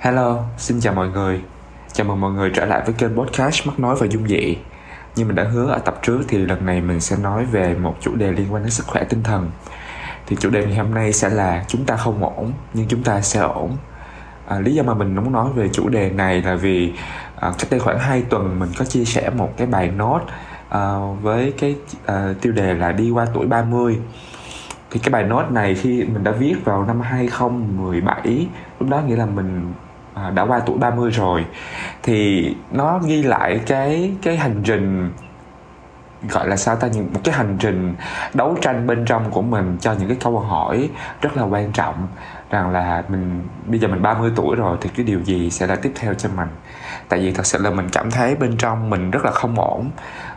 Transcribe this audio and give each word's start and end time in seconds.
Hello, 0.00 0.44
xin 0.58 0.80
chào 0.80 0.94
mọi 0.94 1.08
người. 1.08 1.40
Chào 1.92 2.06
mừng 2.06 2.20
mọi 2.20 2.32
người 2.32 2.50
trở 2.54 2.64
lại 2.64 2.82
với 2.84 2.94
kênh 2.94 3.16
podcast 3.16 3.66
Mắc 3.66 3.80
nói 3.80 3.96
và 4.00 4.06
dung 4.06 4.28
dị. 4.28 4.56
Như 5.16 5.24
mình 5.24 5.34
đã 5.34 5.44
hứa 5.44 5.70
ở 5.70 5.78
tập 5.78 5.98
trước 6.02 6.20
thì 6.28 6.38
lần 6.38 6.66
này 6.66 6.80
mình 6.80 7.00
sẽ 7.00 7.16
nói 7.16 7.44
về 7.44 7.74
một 7.74 7.96
chủ 8.00 8.14
đề 8.14 8.32
liên 8.32 8.52
quan 8.52 8.62
đến 8.62 8.70
sức 8.70 8.86
khỏe 8.86 9.04
tinh 9.04 9.22
thần. 9.22 9.50
Thì 10.26 10.36
chủ 10.40 10.50
đề 10.50 10.66
ngày 10.66 10.76
hôm 10.76 10.94
nay 10.94 11.12
sẽ 11.12 11.28
là 11.28 11.64
chúng 11.68 11.84
ta 11.84 11.96
không 11.96 12.24
ổn 12.24 12.52
nhưng 12.74 12.88
chúng 12.88 13.02
ta 13.02 13.20
sẽ 13.20 13.40
ổn. 13.40 13.76
À, 14.46 14.60
lý 14.60 14.74
do 14.74 14.82
mà 14.82 14.94
mình 14.94 15.14
muốn 15.14 15.32
nói 15.32 15.48
về 15.54 15.68
chủ 15.72 15.88
đề 15.88 16.10
này 16.10 16.42
là 16.42 16.54
vì 16.54 16.92
à, 17.36 17.52
cách 17.58 17.70
đây 17.70 17.80
khoảng 17.80 17.98
2 17.98 18.22
tuần 18.22 18.58
mình 18.58 18.70
có 18.78 18.84
chia 18.84 19.04
sẻ 19.04 19.30
một 19.30 19.52
cái 19.56 19.66
bài 19.66 19.90
nốt 19.96 20.20
à, 20.68 20.96
với 21.22 21.52
cái 21.58 21.76
à, 22.06 22.34
tiêu 22.40 22.52
đề 22.52 22.74
là 22.74 22.92
đi 22.92 23.10
qua 23.10 23.26
tuổi 23.34 23.46
30 23.46 23.98
thì 24.90 25.00
cái 25.00 25.10
bài 25.10 25.24
nốt 25.24 25.50
này 25.50 25.74
khi 25.74 26.04
mình 26.04 26.24
đã 26.24 26.30
viết 26.32 26.54
vào 26.64 26.84
năm 26.84 27.00
2017 27.00 28.46
lúc 28.80 28.88
đó 28.88 29.00
nghĩa 29.00 29.16
là 29.16 29.26
mình 29.26 29.72
à, 30.14 30.30
đã 30.30 30.42
qua 30.42 30.60
tuổi 30.66 30.78
30 30.78 31.10
rồi 31.10 31.46
thì 32.02 32.48
nó 32.70 32.98
ghi 32.98 33.22
lại 33.22 33.60
cái 33.66 34.12
cái 34.22 34.36
hành 34.36 34.62
trình 34.64 35.10
gọi 36.28 36.48
là 36.48 36.56
sao 36.56 36.76
ta 36.76 36.88
những 36.88 37.12
một 37.12 37.20
cái 37.24 37.34
hành 37.34 37.56
trình 37.60 37.94
đấu 38.34 38.56
tranh 38.60 38.86
bên 38.86 39.04
trong 39.04 39.30
của 39.30 39.42
mình 39.42 39.76
cho 39.80 39.92
những 39.92 40.08
cái 40.08 40.16
câu 40.20 40.38
hỏi 40.38 40.90
rất 41.22 41.36
là 41.36 41.42
quan 41.42 41.72
trọng 41.72 42.08
rằng 42.50 42.70
là 42.70 43.02
mình 43.08 43.42
bây 43.66 43.78
giờ 43.78 43.88
mình 43.88 44.02
30 44.02 44.30
tuổi 44.36 44.56
rồi 44.56 44.76
thì 44.80 44.90
cái 44.96 45.06
điều 45.06 45.20
gì 45.20 45.50
sẽ 45.50 45.66
là 45.66 45.76
tiếp 45.76 45.92
theo 45.94 46.14
cho 46.14 46.28
mình. 46.36 46.48
Tại 47.08 47.20
vì 47.20 47.32
thật 47.32 47.46
sự 47.46 47.58
là 47.58 47.70
mình 47.70 47.88
cảm 47.92 48.10
thấy 48.10 48.34
bên 48.34 48.56
trong 48.56 48.90
mình 48.90 49.10
rất 49.10 49.24
là 49.24 49.30
không 49.30 49.60
ổn 49.60 49.90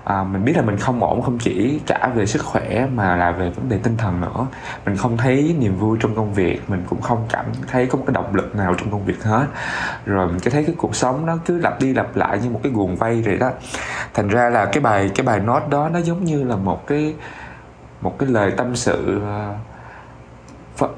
à, 0.04 0.24
mình 0.24 0.46
biết 0.46 0.54
là 0.56 0.62
mình 0.62 0.78
không 0.78 1.04
ổn 1.04 1.22
không 1.22 1.38
chỉ 1.38 1.80
cả 1.88 2.12
về 2.16 2.26
sức 2.26 2.46
khỏe 2.46 2.88
mà 2.96 3.16
là 3.16 3.32
về 3.32 3.50
vấn 3.50 3.70
đề 3.70 3.78
tinh 3.84 3.98
thần 3.98 4.22
nữa. 4.22 4.48
Mình 4.86 4.98
không 4.98 5.18
thấy 5.18 5.56
niềm 5.60 5.76
vui 5.76 5.98
trong 6.02 6.16
công 6.16 6.34
việc 6.34 6.70
mình 6.70 6.84
cũng 6.90 7.02
không 7.02 7.26
cảm 7.30 7.46
thấy 7.68 7.86
có 7.86 7.98
một 7.98 8.04
cái 8.08 8.14
động 8.14 8.36
lực 8.36 8.56
nào 8.56 8.74
trong 8.78 8.92
công 8.92 9.06
việc 9.06 9.24
hết. 9.24 9.46
Rồi 10.06 10.28
mình 10.28 10.40
cứ 10.40 10.50
thấy 10.50 10.64
cái 10.64 10.76
cuộc 10.78 10.96
sống 10.96 11.26
nó 11.26 11.38
cứ 11.46 11.60
lặp 11.60 11.80
đi 11.80 11.94
lặp 11.94 12.16
lại 12.16 12.40
như 12.44 12.50
một 12.50 12.60
cái 12.64 12.72
guồng 12.72 12.96
vây 12.96 13.22
vậy 13.22 13.38
đó. 13.38 13.52
Thành 14.14 14.28
ra 14.28 14.50
là 14.50 14.66
cái 14.66 14.82
bài 14.82 15.12
cái 15.16 15.26
bài 15.26 15.40
nốt 15.40 15.70
đó 15.70 15.90
nó 15.90 16.00
giống 16.00 16.24
như 16.24 16.44
là 16.44 16.56
một 16.56 16.88
cái 16.88 17.16
một 18.02 18.20
cái 18.20 18.30
lời 18.30 18.52
tâm 18.58 18.76
sự 18.76 19.18
uh, 19.18 19.73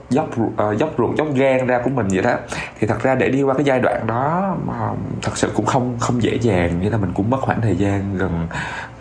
dốc 0.10 0.30
uh, 0.40 0.78
dốc 0.78 0.90
ruột 0.98 1.18
dốc 1.18 1.28
gan 1.36 1.68
ra 1.68 1.82
của 1.84 1.90
mình 1.90 2.08
vậy 2.12 2.22
đó. 2.22 2.34
Thì 2.80 2.88
thật 2.88 3.04
ra 3.04 3.16
để 3.16 3.30
đi 3.30 3.44
qua 3.44 3.54
cái 3.54 3.64
giai 3.64 3.80
đoạn 3.80 4.08
đó 4.08 4.56
mà 4.66 4.90
thật 5.22 5.38
sự 5.38 5.52
cũng 5.56 5.66
không 5.66 5.96
không 6.00 6.24
dễ 6.24 6.38
dàng 6.42 6.80
như 6.82 6.90
là 6.90 6.98
mình 6.98 7.12
cũng 7.16 7.30
mất 7.30 7.38
khoảng 7.42 7.62
thời 7.62 7.76
gian 7.76 8.18
gần 8.18 8.48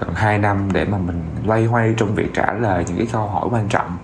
gần 0.01 0.11
2 0.15 0.39
năm 0.39 0.69
để 0.73 0.85
mà 0.85 0.99
mình 0.99 1.23
loay 1.47 1.65
hoay 1.65 1.95
trong 1.97 2.15
việc 2.15 2.35
trả 2.35 2.53
lời 2.53 2.85
những 2.89 2.97
cái 2.97 3.07
câu 3.13 3.27
hỏi 3.27 3.49
quan 3.51 3.69
trọng. 3.69 3.97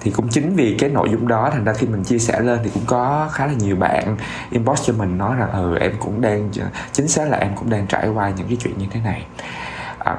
Thì 0.00 0.10
cũng 0.10 0.28
chính 0.28 0.54
vì 0.56 0.76
cái 0.78 0.90
nội 0.90 1.08
dung 1.10 1.28
đó 1.28 1.50
thành 1.52 1.64
ra 1.64 1.72
khi 1.72 1.86
mình 1.86 2.04
chia 2.04 2.18
sẻ 2.18 2.40
lên 2.40 2.58
thì 2.64 2.70
cũng 2.74 2.82
có 2.86 3.28
khá 3.32 3.46
là 3.46 3.52
nhiều 3.52 3.76
bạn 3.76 4.16
inbox 4.50 4.82
cho 4.86 4.92
mình 4.92 5.18
nói 5.18 5.36
rằng 5.36 5.50
ừ 5.52 5.76
em 5.80 5.92
cũng 5.98 6.20
đang 6.20 6.50
chính 6.92 7.08
xác 7.08 7.28
là 7.28 7.38
em 7.38 7.50
cũng 7.56 7.70
đang 7.70 7.86
trải 7.86 8.08
qua 8.08 8.30
những 8.36 8.46
cái 8.46 8.56
chuyện 8.60 8.78
như 8.78 8.86
thế 8.90 9.00
này. 9.04 9.26
À, 9.98 10.16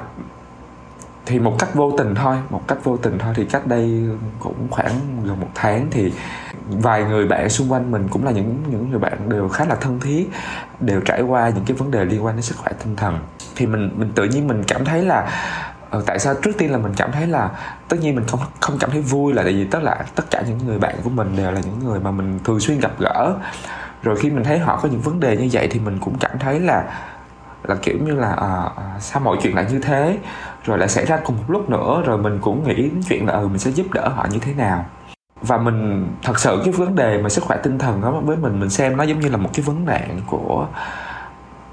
thì 1.26 1.40
một 1.40 1.56
cách 1.60 1.76
vô 1.76 1.92
tình 1.98 2.16
thôi 2.16 2.38
một 2.50 2.62
cách 2.68 2.78
vô 2.84 2.98
tình 2.98 3.18
thôi 3.20 3.34
thì 3.38 3.46
cách 3.46 3.68
đây 3.68 4.04
cũng 4.40 4.68
khoảng 4.72 4.92
gần 5.24 5.40
một 5.40 5.50
tháng 5.56 5.88
thì 5.92 6.12
vài 6.70 7.04
người 7.04 7.28
bạn 7.28 7.50
xung 7.50 7.72
quanh 7.72 7.92
mình 7.92 8.08
cũng 8.10 8.26
là 8.26 8.32
những 8.32 8.58
những 8.68 8.90
người 8.90 9.00
bạn 9.00 9.30
đều 9.30 9.50
khá 9.50 9.66
là 9.66 9.76
thân 9.76 10.00
thiết 10.00 10.30
đều 10.80 11.02
trải 11.02 11.22
qua 11.22 11.50
những 11.50 11.66
cái 11.66 11.78
vấn 11.78 11.92
đề 11.92 12.06
liên 12.06 12.26
quan 12.26 12.36
đến 12.36 12.42
sức 12.42 12.58
khỏe 12.58 12.72
tinh 12.84 12.96
thần. 12.96 13.20
Thì 13.56 13.66
mình 13.66 13.92
mình 13.96 14.12
tự 14.16 14.24
nhiên 14.24 14.48
mình 14.48 14.64
cảm 14.68 14.86
thấy 14.86 15.02
là 15.02 15.30
ờ, 15.90 16.04
tại 16.06 16.20
sao 16.20 16.34
trước 16.34 16.52
tiên 16.58 16.72
là 16.72 16.78
mình 16.78 16.94
cảm 16.98 17.12
thấy 17.12 17.28
là 17.28 17.50
tất 17.88 17.98
nhiên 18.02 18.16
mình 18.16 18.26
không 18.28 18.40
không 18.60 18.78
cảm 18.80 18.92
thấy 18.92 19.02
vui 19.02 19.34
là 19.34 19.44
tại 19.44 19.54
vì 19.54 19.66
tất 19.66 19.84
là 19.84 20.06
tất 20.16 20.24
cả 20.32 20.44
những 20.48 20.60
người 20.68 20.80
bạn 20.80 20.96
của 21.04 21.10
mình 21.10 21.36
đều 21.38 21.52
là 21.52 21.60
những 21.60 21.80
người 21.80 22.00
mà 22.00 22.12
mình 22.12 22.40
thường 22.44 22.60
xuyên 22.60 22.80
gặp 22.80 22.92
gỡ. 23.00 23.36
Rồi 24.04 24.16
khi 24.16 24.30
mình 24.30 24.44
thấy 24.44 24.60
họ 24.60 24.80
có 24.84 24.90
những 24.90 25.02
vấn 25.02 25.20
đề 25.20 25.38
như 25.38 25.50
vậy 25.52 25.68
thì 25.72 25.80
mình 25.80 25.98
cũng 26.02 26.18
cảm 26.20 26.40
thấy 26.40 26.60
là 26.60 26.84
là 27.64 27.76
kiểu 27.82 27.98
như 28.06 28.16
là 28.16 28.32
à, 28.32 28.72
sao 29.00 29.22
mọi 29.22 29.38
chuyện 29.42 29.56
lại 29.56 29.66
như 29.72 29.80
thế? 29.80 30.18
Rồi 30.66 30.78
lại 30.78 30.90
xảy 30.90 31.06
ra 31.06 31.20
cùng 31.26 31.38
một 31.38 31.44
lúc 31.48 31.70
nữa 31.70 32.04
rồi 32.06 32.18
mình 32.18 32.40
cũng 32.42 32.64
nghĩ 32.68 32.76
đến 32.76 33.02
chuyện 33.10 33.26
là 33.26 33.34
ừ 33.34 33.48
mình 33.48 33.60
sẽ 33.60 33.72
giúp 33.72 33.92
đỡ 33.94 34.08
họ 34.08 34.26
như 34.32 34.40
thế 34.40 34.54
nào. 34.54 34.86
Và 35.42 35.58
mình 35.58 36.08
thật 36.24 36.40
sự 36.40 36.62
cái 36.66 36.74
vấn 36.74 36.96
đề 36.96 37.22
mà 37.22 37.30
sức 37.30 37.44
khỏe 37.44 37.58
tinh 37.64 37.78
thần 37.78 38.02
đó 38.02 38.12
với 38.12 38.38
mình 38.38 38.60
mình 38.60 38.70
xem 38.70 38.98
nó 38.98 39.04
giống 39.04 39.20
như 39.20 39.30
là 39.30 39.38
một 39.38 39.50
cái 39.54 39.62
vấn 39.66 39.86
nạn 39.86 40.20
của 40.28 40.68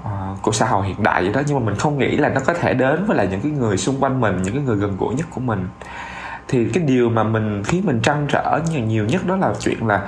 uh, 0.01 0.41
của 0.41 0.51
xã 0.51 0.65
hội 0.65 0.85
hiện 0.85 1.03
đại 1.03 1.23
vậy 1.23 1.33
đó. 1.33 1.41
Nhưng 1.47 1.59
mà 1.59 1.65
mình 1.65 1.75
không 1.75 1.97
nghĩ 1.97 2.17
là 2.17 2.29
nó 2.29 2.41
có 2.45 2.53
thể 2.53 2.73
đến 2.73 3.05
với 3.05 3.17
lại 3.17 3.27
những 3.31 3.41
cái 3.41 3.51
người 3.51 3.77
xung 3.77 3.99
quanh 3.99 4.21
mình 4.21 4.41
những 4.43 4.53
cái 4.53 4.63
người 4.63 4.75
gần 4.75 4.97
gũi 4.99 5.15
nhất 5.15 5.27
của 5.29 5.41
mình. 5.41 5.67
Thì 6.47 6.69
cái 6.69 6.83
điều 6.83 7.09
mà 7.09 7.23
mình 7.23 7.63
khiến 7.63 7.85
mình 7.85 8.01
trăn 8.01 8.25
trở 8.29 8.59
nhiều, 8.71 8.85
nhiều 8.85 9.05
nhất 9.05 9.21
đó 9.27 9.35
là 9.35 9.53
chuyện 9.59 9.87
là 9.87 10.01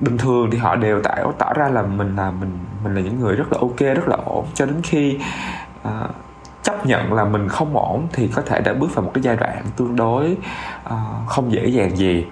bình 0.00 0.18
thường 0.18 0.50
thì 0.50 0.58
họ 0.58 0.76
đều 0.76 1.02
tỏ 1.02 1.14
tỏ 1.38 1.52
ra 1.52 1.68
là 1.68 1.82
mình 1.82 2.16
là 2.16 2.30
mình 2.30 2.58
mình 2.84 2.94
là 2.94 3.00
những 3.00 3.20
người 3.20 3.36
rất 3.36 3.52
là 3.52 3.58
ok 3.60 3.78
rất 3.78 4.08
là 4.08 4.16
ổn. 4.24 4.46
Cho 4.54 4.66
đến 4.66 4.76
khi 4.82 5.18
uh, 5.88 5.90
chấp 6.64 6.86
nhận 6.86 7.12
là 7.12 7.24
mình 7.24 7.48
không 7.48 7.76
ổn 7.76 8.06
thì 8.12 8.28
có 8.28 8.42
thể 8.42 8.60
đã 8.60 8.72
bước 8.72 8.94
vào 8.94 9.04
một 9.04 9.10
cái 9.14 9.22
giai 9.22 9.36
đoạn 9.36 9.64
tương 9.76 9.96
đối 9.96 10.36
uh, 10.86 10.92
không 11.26 11.52
dễ 11.52 11.66
dàng 11.66 11.96
gì. 11.96 12.26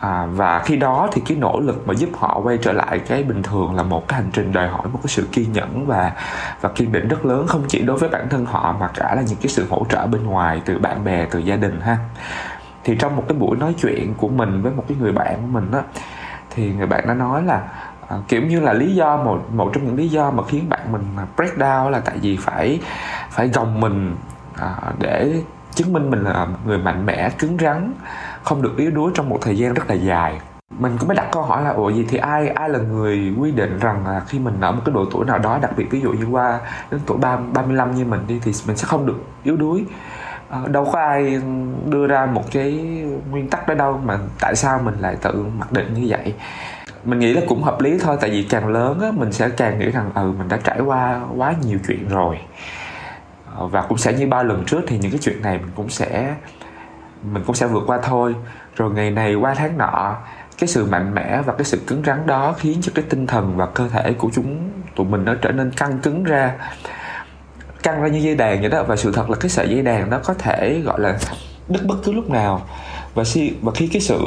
À, 0.00 0.26
và 0.30 0.58
khi 0.58 0.76
đó 0.76 1.08
thì 1.12 1.22
cái 1.26 1.36
nỗ 1.36 1.60
lực 1.60 1.88
mà 1.88 1.94
giúp 1.94 2.08
họ 2.16 2.40
quay 2.44 2.58
trở 2.62 2.72
lại 2.72 2.98
cái 2.98 3.22
bình 3.22 3.42
thường 3.42 3.74
là 3.74 3.82
một 3.82 4.08
cái 4.08 4.20
hành 4.20 4.30
trình 4.32 4.52
đòi 4.52 4.68
hỏi 4.68 4.88
một 4.92 4.98
cái 5.02 5.08
sự 5.08 5.28
kiên 5.32 5.52
nhẫn 5.52 5.86
và 5.86 6.12
và 6.60 6.68
kiên 6.68 6.92
định 6.92 7.08
rất 7.08 7.26
lớn 7.26 7.46
không 7.46 7.64
chỉ 7.68 7.82
đối 7.82 7.98
với 7.98 8.08
bản 8.08 8.28
thân 8.28 8.46
họ 8.46 8.76
mà 8.80 8.88
cả 8.94 9.14
là 9.14 9.22
những 9.22 9.38
cái 9.42 9.48
sự 9.48 9.66
hỗ 9.70 9.86
trợ 9.88 10.06
bên 10.06 10.24
ngoài 10.24 10.62
từ 10.64 10.78
bạn 10.78 11.04
bè 11.04 11.26
từ 11.30 11.38
gia 11.38 11.56
đình 11.56 11.80
ha. 11.80 11.96
Thì 12.84 12.96
trong 12.98 13.16
một 13.16 13.24
cái 13.28 13.38
buổi 13.38 13.56
nói 13.56 13.74
chuyện 13.82 14.14
của 14.14 14.28
mình 14.28 14.62
với 14.62 14.72
một 14.72 14.84
cái 14.88 14.96
người 15.00 15.12
bạn 15.12 15.36
của 15.36 15.46
mình 15.46 15.70
đó 15.70 15.82
thì 16.50 16.72
người 16.72 16.86
bạn 16.86 17.04
đã 17.08 17.14
nói 17.14 17.42
là 17.42 17.62
à, 18.08 18.16
kiểu 18.28 18.42
như 18.42 18.60
là 18.60 18.72
lý 18.72 18.94
do 18.94 19.16
một 19.16 19.38
một 19.52 19.70
trong 19.74 19.84
những 19.84 19.96
lý 19.96 20.08
do 20.08 20.30
mà 20.30 20.42
khiến 20.48 20.68
bạn 20.68 20.92
mình 20.92 21.02
break 21.36 21.56
down 21.58 21.90
là 21.90 22.00
tại 22.00 22.18
vì 22.22 22.36
phải 22.36 22.80
phải 23.30 23.48
gồng 23.48 23.80
mình 23.80 24.16
à, 24.56 24.76
để 24.98 25.42
chứng 25.74 25.92
minh 25.92 26.10
mình 26.10 26.24
là 26.24 26.44
một 26.44 26.58
người 26.66 26.78
mạnh 26.78 27.06
mẽ 27.06 27.30
cứng 27.38 27.56
rắn 27.60 27.92
không 28.42 28.62
được 28.62 28.76
yếu 28.76 28.90
đuối 28.90 29.10
trong 29.14 29.28
một 29.28 29.38
thời 29.40 29.58
gian 29.58 29.74
rất 29.74 29.90
là 29.90 29.94
dài. 29.94 30.40
Mình 30.78 30.96
cũng 30.98 31.08
mới 31.08 31.16
đặt 31.16 31.26
câu 31.32 31.42
hỏi 31.42 31.62
là 31.62 31.70
ủa 31.70 31.90
gì 31.90 32.06
thì 32.08 32.18
ai 32.18 32.48
ai 32.48 32.68
là 32.68 32.78
người 32.78 33.34
quy 33.38 33.50
định 33.50 33.78
rằng 33.78 34.06
là 34.06 34.20
khi 34.28 34.38
mình 34.38 34.60
ở 34.60 34.72
một 34.72 34.82
cái 34.84 34.94
độ 34.94 35.04
tuổi 35.12 35.24
nào 35.24 35.38
đó 35.38 35.58
đặc 35.62 35.70
biệt 35.76 35.86
ví 35.90 36.00
dụ 36.00 36.12
như 36.12 36.24
qua 36.24 36.60
đến 36.90 37.00
tuổi 37.06 37.18
ba 37.18 37.36
35 37.36 37.94
như 37.94 38.04
mình 38.04 38.20
đi 38.28 38.40
thì 38.42 38.52
mình 38.66 38.76
sẽ 38.76 38.86
không 38.86 39.06
được 39.06 39.24
yếu 39.44 39.56
đuối? 39.56 39.84
Ờ, 40.48 40.68
đâu 40.68 40.88
có 40.92 40.98
ai 40.98 41.40
đưa 41.86 42.06
ra 42.06 42.26
một 42.26 42.44
cái 42.52 42.72
nguyên 43.30 43.48
tắc 43.50 43.68
đó 43.68 43.74
đâu 43.74 44.00
mà 44.04 44.18
tại 44.40 44.56
sao 44.56 44.80
mình 44.84 44.94
lại 45.00 45.16
tự 45.22 45.46
mặc 45.58 45.72
định 45.72 45.94
như 45.94 46.06
vậy? 46.08 46.34
Mình 47.06 47.18
nghĩ 47.18 47.32
là 47.32 47.40
cũng 47.48 47.62
hợp 47.62 47.80
lý 47.80 47.98
thôi, 47.98 48.16
tại 48.20 48.30
vì 48.30 48.42
càng 48.42 48.68
lớn 48.68 49.00
á, 49.00 49.08
mình 49.14 49.32
sẽ 49.32 49.48
càng 49.48 49.78
nghĩ 49.78 49.90
rằng 49.90 50.10
ừ 50.14 50.32
mình 50.38 50.48
đã 50.48 50.58
trải 50.64 50.80
qua 50.80 51.20
quá 51.36 51.54
nhiều 51.66 51.78
chuyện 51.88 52.08
rồi. 52.08 52.38
Ờ, 53.56 53.66
và 53.66 53.82
cũng 53.82 53.98
sẽ 53.98 54.12
như 54.12 54.26
ba 54.26 54.42
lần 54.42 54.64
trước 54.64 54.80
thì 54.86 54.98
những 54.98 55.10
cái 55.10 55.20
chuyện 55.22 55.42
này 55.42 55.58
mình 55.58 55.70
cũng 55.74 55.88
sẽ, 55.88 56.34
mình 57.32 57.42
cũng 57.46 57.56
sẽ 57.56 57.66
vượt 57.66 57.82
qua 57.86 57.98
thôi. 58.02 58.34
Rồi 58.76 58.90
ngày 58.90 59.10
này 59.10 59.34
qua 59.34 59.54
tháng 59.54 59.78
nọ, 59.78 60.16
cái 60.58 60.68
sự 60.68 60.86
mạnh 60.86 61.14
mẽ 61.14 61.42
và 61.42 61.52
cái 61.52 61.64
sự 61.64 61.80
cứng 61.86 62.02
rắn 62.06 62.26
đó 62.26 62.54
khiến 62.58 62.78
cho 62.82 62.92
cái 62.94 63.04
tinh 63.08 63.26
thần 63.26 63.56
và 63.56 63.66
cơ 63.66 63.88
thể 63.88 64.12
của 64.12 64.28
chúng, 64.34 64.70
tụi 64.96 65.06
mình 65.06 65.24
nó 65.24 65.34
trở 65.34 65.52
nên 65.52 65.70
căng 65.70 65.98
cứng 65.98 66.24
ra, 66.24 66.52
căng 67.82 68.02
ra 68.02 68.08
như 68.08 68.18
dây 68.18 68.34
đàn 68.34 68.60
vậy 68.60 68.70
đó. 68.70 68.82
Và 68.82 68.96
sự 68.96 69.12
thật 69.12 69.30
là 69.30 69.36
cái 69.40 69.50
sợi 69.50 69.68
dây 69.68 69.82
đàn 69.82 70.10
nó 70.10 70.18
có 70.24 70.34
thể, 70.34 70.80
gọi 70.84 71.00
là, 71.00 71.18
đứt 71.68 71.80
bất 71.86 71.96
cứ 72.04 72.12
lúc 72.12 72.30
nào 72.30 72.66
và 73.16 73.24
khi 73.24 73.52
và 73.62 73.72
khi 73.72 73.86
cái 73.86 74.00
sự 74.00 74.20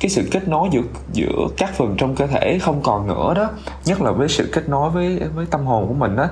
cái 0.00 0.10
sự 0.10 0.28
kết 0.30 0.48
nối 0.48 0.68
giữa 0.72 0.82
giữa 1.12 1.48
các 1.56 1.74
phần 1.74 1.94
trong 1.98 2.14
cơ 2.14 2.26
thể 2.26 2.58
không 2.58 2.82
còn 2.82 3.06
nữa 3.06 3.34
đó, 3.36 3.50
nhất 3.84 4.02
là 4.02 4.10
với 4.10 4.28
sự 4.28 4.48
kết 4.52 4.68
nối 4.68 4.90
với 4.90 5.20
với 5.34 5.46
tâm 5.46 5.66
hồn 5.66 5.88
của 5.88 5.94
mình 5.94 6.16
đó 6.16 6.26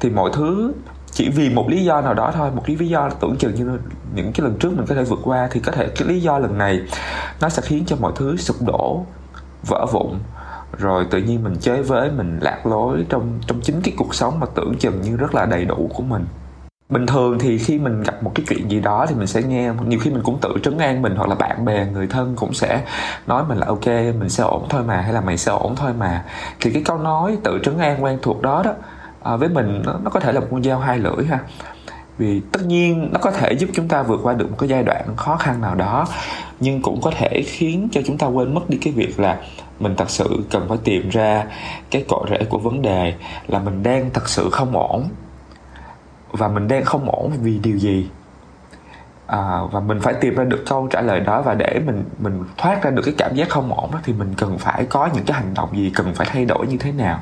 thì 0.00 0.10
mọi 0.10 0.30
thứ 0.34 0.72
chỉ 1.12 1.28
vì 1.28 1.50
một 1.50 1.68
lý 1.68 1.84
do 1.84 2.00
nào 2.00 2.14
đó 2.14 2.32
thôi, 2.34 2.50
một 2.54 2.62
cái 2.66 2.76
lý 2.76 2.88
do 2.88 3.10
tưởng 3.10 3.36
chừng 3.36 3.54
như 3.54 3.78
những 4.14 4.32
cái 4.32 4.44
lần 4.44 4.56
trước 4.58 4.72
mình 4.76 4.86
có 4.86 4.94
thể 4.94 5.02
vượt 5.02 5.20
qua, 5.24 5.48
thì 5.52 5.60
có 5.60 5.72
thể 5.72 5.88
cái 5.96 6.08
lý 6.08 6.20
do 6.20 6.38
lần 6.38 6.58
này 6.58 6.80
nó 7.40 7.48
sẽ 7.48 7.62
khiến 7.62 7.84
cho 7.86 7.96
mọi 8.00 8.12
thứ 8.16 8.36
sụp 8.36 8.56
đổ, 8.66 9.06
vỡ 9.68 9.86
vụn. 9.92 10.18
Rồi 10.78 11.06
tự 11.10 11.18
nhiên 11.18 11.44
mình 11.44 11.56
chế 11.60 11.82
với, 11.82 12.10
mình 12.10 12.38
lạc 12.42 12.66
lối 12.66 13.04
trong 13.08 13.38
trong 13.46 13.60
chính 13.60 13.80
cái 13.82 13.94
cuộc 13.96 14.14
sống 14.14 14.40
mà 14.40 14.46
tưởng 14.54 14.74
chừng 14.78 15.00
như 15.02 15.16
rất 15.16 15.34
là 15.34 15.46
đầy 15.46 15.64
đủ 15.64 15.90
của 15.94 16.02
mình 16.02 16.24
bình 16.92 17.06
thường 17.06 17.38
thì 17.38 17.58
khi 17.58 17.78
mình 17.78 18.02
gặp 18.02 18.22
một 18.22 18.32
cái 18.34 18.46
chuyện 18.48 18.70
gì 18.70 18.80
đó 18.80 19.06
thì 19.08 19.14
mình 19.14 19.26
sẽ 19.26 19.42
nghe 19.42 19.72
nhiều 19.86 19.98
khi 20.02 20.10
mình 20.10 20.22
cũng 20.22 20.38
tự 20.40 20.54
trấn 20.62 20.78
an 20.78 21.02
mình 21.02 21.16
hoặc 21.16 21.28
là 21.28 21.34
bạn 21.34 21.64
bè 21.64 21.86
người 21.86 22.06
thân 22.06 22.36
cũng 22.36 22.54
sẽ 22.54 22.82
nói 23.26 23.44
mình 23.48 23.58
là 23.58 23.66
ok 23.66 23.86
mình 23.86 24.28
sẽ 24.28 24.44
ổn 24.44 24.66
thôi 24.68 24.82
mà 24.86 25.00
hay 25.00 25.12
là 25.12 25.20
mày 25.20 25.38
sẽ 25.38 25.52
ổn 25.52 25.76
thôi 25.76 25.92
mà. 25.98 26.24
Thì 26.60 26.70
cái 26.72 26.82
câu 26.84 26.98
nói 26.98 27.38
tự 27.44 27.58
trấn 27.62 27.78
an 27.78 28.04
quen 28.04 28.18
thuộc 28.22 28.42
đó 28.42 28.62
đó 28.64 28.72
à, 29.22 29.36
với 29.36 29.48
mình 29.48 29.82
nó, 29.86 29.94
nó 30.04 30.10
có 30.10 30.20
thể 30.20 30.32
là 30.32 30.40
một 30.40 30.46
con 30.50 30.62
dao 30.62 30.78
hai 30.78 30.98
lưỡi 30.98 31.26
ha. 31.28 31.38
Vì 32.18 32.40
tất 32.52 32.60
nhiên 32.66 33.08
nó 33.12 33.20
có 33.22 33.30
thể 33.30 33.52
giúp 33.52 33.70
chúng 33.72 33.88
ta 33.88 34.02
vượt 34.02 34.20
qua 34.22 34.32
được 34.32 34.50
một 34.50 34.56
cái 34.58 34.68
giai 34.68 34.82
đoạn 34.82 35.16
khó 35.16 35.36
khăn 35.36 35.60
nào 35.60 35.74
đó 35.74 36.06
nhưng 36.60 36.82
cũng 36.82 37.00
có 37.00 37.10
thể 37.10 37.42
khiến 37.46 37.88
cho 37.92 38.00
chúng 38.06 38.18
ta 38.18 38.26
quên 38.26 38.54
mất 38.54 38.70
đi 38.70 38.78
cái 38.82 38.92
việc 38.92 39.20
là 39.20 39.38
mình 39.80 39.94
thật 39.96 40.10
sự 40.10 40.44
cần 40.50 40.66
phải 40.68 40.78
tìm 40.84 41.08
ra 41.08 41.44
cái 41.90 42.04
cội 42.08 42.26
rễ 42.30 42.44
của 42.44 42.58
vấn 42.58 42.82
đề 42.82 43.14
là 43.48 43.58
mình 43.58 43.82
đang 43.82 44.10
thật 44.10 44.28
sự 44.28 44.50
không 44.50 44.76
ổn 44.76 45.08
và 46.32 46.48
mình 46.48 46.68
đang 46.68 46.84
không 46.84 47.10
ổn 47.10 47.32
vì 47.42 47.58
điều 47.58 47.78
gì? 47.78 48.10
À, 49.26 49.60
và 49.72 49.80
mình 49.80 50.00
phải 50.00 50.14
tìm 50.14 50.34
ra 50.34 50.44
được 50.44 50.64
câu 50.66 50.88
trả 50.90 51.00
lời 51.00 51.20
đó 51.20 51.42
và 51.42 51.54
để 51.54 51.80
mình 51.86 52.04
mình 52.18 52.44
thoát 52.58 52.82
ra 52.82 52.90
được 52.90 53.02
cái 53.04 53.14
cảm 53.18 53.34
giác 53.34 53.48
không 53.48 53.72
ổn 53.72 53.90
đó 53.92 53.98
thì 54.04 54.12
mình 54.12 54.34
cần 54.36 54.58
phải 54.58 54.84
có 54.84 55.08
những 55.14 55.24
cái 55.24 55.40
hành 55.40 55.54
động 55.54 55.68
gì 55.72 55.92
cần 55.94 56.14
phải 56.14 56.26
thay 56.30 56.44
đổi 56.44 56.66
như 56.66 56.76
thế 56.76 56.92
nào? 56.92 57.20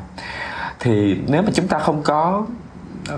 Thì 0.81 1.19
nếu 1.27 1.43
mà 1.43 1.51
chúng 1.55 1.69
ta 1.69 1.79
không 1.79 2.03
có 2.03 2.47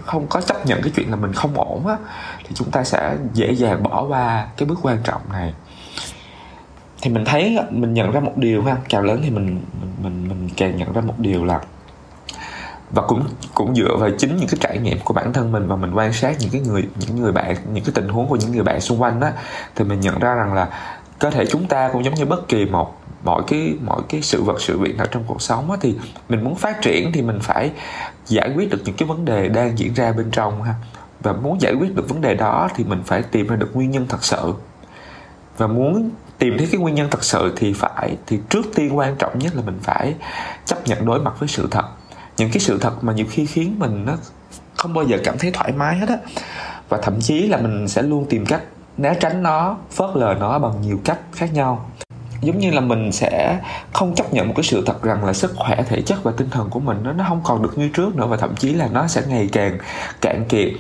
không 0.07 0.27
có 0.27 0.41
chấp 0.41 0.67
nhận 0.67 0.83
cái 0.83 0.93
chuyện 0.97 1.11
là 1.11 1.17
mình 1.17 1.33
không 1.33 1.55
ổn 1.55 1.87
á 1.87 1.97
thì 2.39 2.55
chúng 2.55 2.71
ta 2.71 2.85
sẽ 2.85 3.17
dễ 3.35 3.53
dàng 3.53 3.83
bỏ 3.83 4.07
qua 4.09 4.47
cái 4.57 4.69
bước 4.69 4.79
quan 4.83 4.99
trọng 5.05 5.21
này. 5.33 5.55
Thì 7.03 7.11
mình 7.11 7.25
thấy 7.25 7.59
mình 7.71 7.95
nhận 7.95 8.11
ra 8.13 8.21
một 8.21 8.33
điều 8.37 8.63
ha 8.63 8.77
càng 8.89 9.05
lớn 9.05 9.21
thì 9.23 9.31
mình 9.31 9.61
mình 9.81 9.93
mình, 10.03 10.29
mình 10.29 10.49
càng 10.57 10.77
nhận 10.77 10.93
ra 10.93 11.01
một 11.01 11.15
điều 11.19 11.45
là 11.45 11.61
và 12.93 13.03
cũng 13.03 13.25
cũng 13.55 13.75
dựa 13.75 13.97
vào 13.97 14.11
chính 14.19 14.37
những 14.37 14.49
cái 14.49 14.59
trải 14.61 14.79
nghiệm 14.79 14.99
của 15.05 15.15
bản 15.15 15.33
thân 15.33 15.53
mình 15.53 15.69
và 15.69 15.77
mình 15.77 15.95
quan 15.95 16.13
sát 16.13 16.37
những 16.41 16.51
cái 16.51 16.61
người 16.61 16.89
những 16.97 17.21
người 17.21 17.33
bạn 17.33 17.57
những 17.73 17.85
cái 17.85 17.93
tình 17.95 18.09
huống 18.09 18.29
của 18.29 18.37
những 18.37 18.53
người 18.53 18.63
bạn 18.63 18.81
xung 18.81 19.03
quanh 19.03 19.21
á 19.21 19.33
thì 19.75 19.85
mình 19.85 20.01
nhận 20.01 20.19
ra 20.19 20.35
rằng 20.35 20.55
là 20.55 20.69
cơ 21.19 21.31
thể 21.31 21.47
chúng 21.47 21.67
ta 21.67 21.91
cũng 21.93 22.05
giống 22.05 22.15
như 22.15 22.25
bất 22.25 22.49
kỳ 22.49 22.65
một 22.65 23.03
mọi 23.25 23.43
cái 23.47 23.75
mọi 23.85 24.03
cái 24.09 24.23
sự 24.23 24.43
vật 24.43 24.61
sự 24.61 24.79
việc 24.79 24.97
nào 24.97 25.07
trong 25.07 25.25
cuộc 25.27 25.43
sống 25.43 25.71
á, 25.71 25.77
thì 25.81 25.97
mình 26.29 26.45
muốn 26.45 26.55
phát 26.55 26.83
triển 26.83 27.13
thì 27.13 27.23
mình 27.23 27.39
phải 27.43 27.71
giải 28.27 28.53
quyết 28.57 28.71
được 28.71 28.83
những 28.85 28.97
cái 28.97 29.09
vấn 29.09 29.25
đề 29.25 29.49
đang 29.49 29.79
diễn 29.79 29.95
ra 29.95 30.13
bên 30.13 30.31
trong 30.31 30.63
ha. 30.63 30.75
Và 31.21 31.33
muốn 31.33 31.61
giải 31.61 31.75
quyết 31.75 31.95
được 31.95 32.09
vấn 32.09 32.21
đề 32.21 32.35
đó 32.35 32.69
thì 32.75 32.85
mình 32.85 33.03
phải 33.07 33.23
tìm 33.23 33.47
ra 33.47 33.57
được 33.57 33.71
nguyên 33.75 33.91
nhân 33.91 34.07
thật 34.09 34.25
sự. 34.25 34.55
Và 35.59 35.67
muốn 35.67 36.11
tìm 36.39 36.59
thấy 36.59 36.69
cái 36.73 36.81
nguyên 36.81 36.95
nhân 36.95 37.09
thật 37.11 37.25
sự 37.25 37.53
thì 37.57 37.73
phải 37.73 38.17
thì 38.27 38.41
trước 38.49 38.63
tiên 38.75 38.99
quan 38.99 39.17
trọng 39.17 39.39
nhất 39.39 39.57
là 39.57 39.63
mình 39.63 39.79
phải 39.83 40.15
chấp 40.65 40.89
nhận 40.89 41.07
đối 41.07 41.21
mặt 41.21 41.33
với 41.39 41.49
sự 41.49 41.69
thật 41.71 41.85
những 42.43 42.51
cái 42.51 42.61
sự 42.61 42.79
thật 42.79 43.05
mà 43.05 43.13
nhiều 43.13 43.27
khi 43.31 43.47
khiến 43.47 43.75
mình 43.79 44.05
nó 44.07 44.17
không 44.75 44.95
bao 44.95 45.05
giờ 45.05 45.19
cảm 45.25 45.39
thấy 45.39 45.51
thoải 45.51 45.73
mái 45.73 45.97
hết 45.99 46.09
á. 46.09 46.17
Và 46.89 46.99
thậm 47.03 47.21
chí 47.21 47.47
là 47.47 47.59
mình 47.59 47.89
sẽ 47.89 48.03
luôn 48.03 48.27
tìm 48.31 48.47
cách 48.47 48.63
né 48.97 49.15
tránh 49.21 49.43
nó, 49.43 49.77
phớt 49.91 50.11
lờ 50.15 50.35
nó 50.41 50.59
bằng 50.59 50.73
nhiều 50.83 51.01
cách 51.05 51.19
khác 51.33 51.55
nhau. 51.55 51.91
Giống 52.41 52.59
như 52.59 52.71
là 52.71 52.81
mình 52.81 53.13
sẽ 53.13 53.61
không 53.93 54.15
chấp 54.15 54.35
nhận 54.35 54.49
một 54.49 54.55
cái 54.57 54.65
sự 54.65 54.83
thật 54.87 55.03
rằng 55.03 55.25
là 55.25 55.33
sức 55.33 55.53
khỏe, 55.57 55.83
thể 55.89 56.03
chất 56.03 56.23
và 56.23 56.33
tinh 56.37 56.51
thần 56.51 56.71
của 56.71 56.81
mình 56.81 56.97
nó 57.03 57.13
nó 57.13 57.25
không 57.29 57.41
còn 57.45 57.63
được 57.63 57.79
như 57.79 57.89
trước 57.89 58.17
nữa 58.17 58.27
và 58.27 58.37
thậm 58.37 58.57
chí 58.57 58.73
là 58.73 58.89
nó 58.93 59.07
sẽ 59.07 59.23
ngày 59.29 59.49
càng 59.53 59.79
cạn 60.21 60.45
kiệt. 60.49 60.73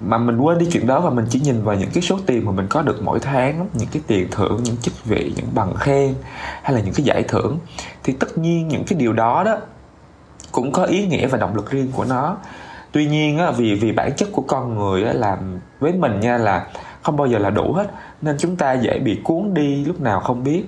Mà 0.00 0.18
mình 0.18 0.38
quên 0.38 0.58
đi 0.58 0.68
chuyện 0.72 0.86
đó 0.86 1.00
và 1.00 1.10
mình 1.10 1.26
chỉ 1.30 1.40
nhìn 1.40 1.64
vào 1.64 1.76
những 1.76 1.90
cái 1.94 2.02
số 2.02 2.18
tiền 2.26 2.44
mà 2.44 2.52
mình 2.52 2.66
có 2.70 2.82
được 2.82 3.02
mỗi 3.02 3.20
tháng, 3.20 3.68
những 3.72 3.88
cái 3.92 4.02
tiền 4.06 4.28
thưởng, 4.30 4.60
những 4.62 4.76
chức 4.76 5.04
vị, 5.04 5.32
những 5.36 5.46
bằng 5.54 5.74
khen 5.74 6.14
hay 6.62 6.72
là 6.72 6.80
những 6.80 6.94
cái 6.94 7.04
giải 7.04 7.22
thưởng. 7.22 7.58
Thì 8.02 8.12
tất 8.12 8.38
nhiên 8.38 8.68
những 8.68 8.84
cái 8.84 8.98
điều 8.98 9.12
đó 9.12 9.44
đó 9.44 9.56
cũng 10.52 10.72
có 10.72 10.84
ý 10.84 11.06
nghĩa 11.06 11.26
và 11.26 11.38
động 11.38 11.54
lực 11.54 11.70
riêng 11.70 11.92
của 11.92 12.04
nó. 12.04 12.36
Tuy 12.92 13.06
nhiên 13.06 13.38
á, 13.38 13.50
vì 13.50 13.74
vì 13.74 13.92
bản 13.92 14.12
chất 14.16 14.28
của 14.32 14.42
con 14.42 14.78
người 14.78 15.04
á, 15.04 15.12
làm 15.12 15.60
với 15.80 15.92
mình 15.92 16.20
nha 16.20 16.38
là 16.38 16.66
không 17.02 17.16
bao 17.16 17.26
giờ 17.26 17.38
là 17.38 17.50
đủ 17.50 17.72
hết 17.72 17.90
nên 18.22 18.36
chúng 18.38 18.56
ta 18.56 18.72
dễ 18.72 18.98
bị 18.98 19.20
cuốn 19.24 19.54
đi 19.54 19.84
lúc 19.84 20.00
nào 20.00 20.20
không 20.20 20.44
biết. 20.44 20.64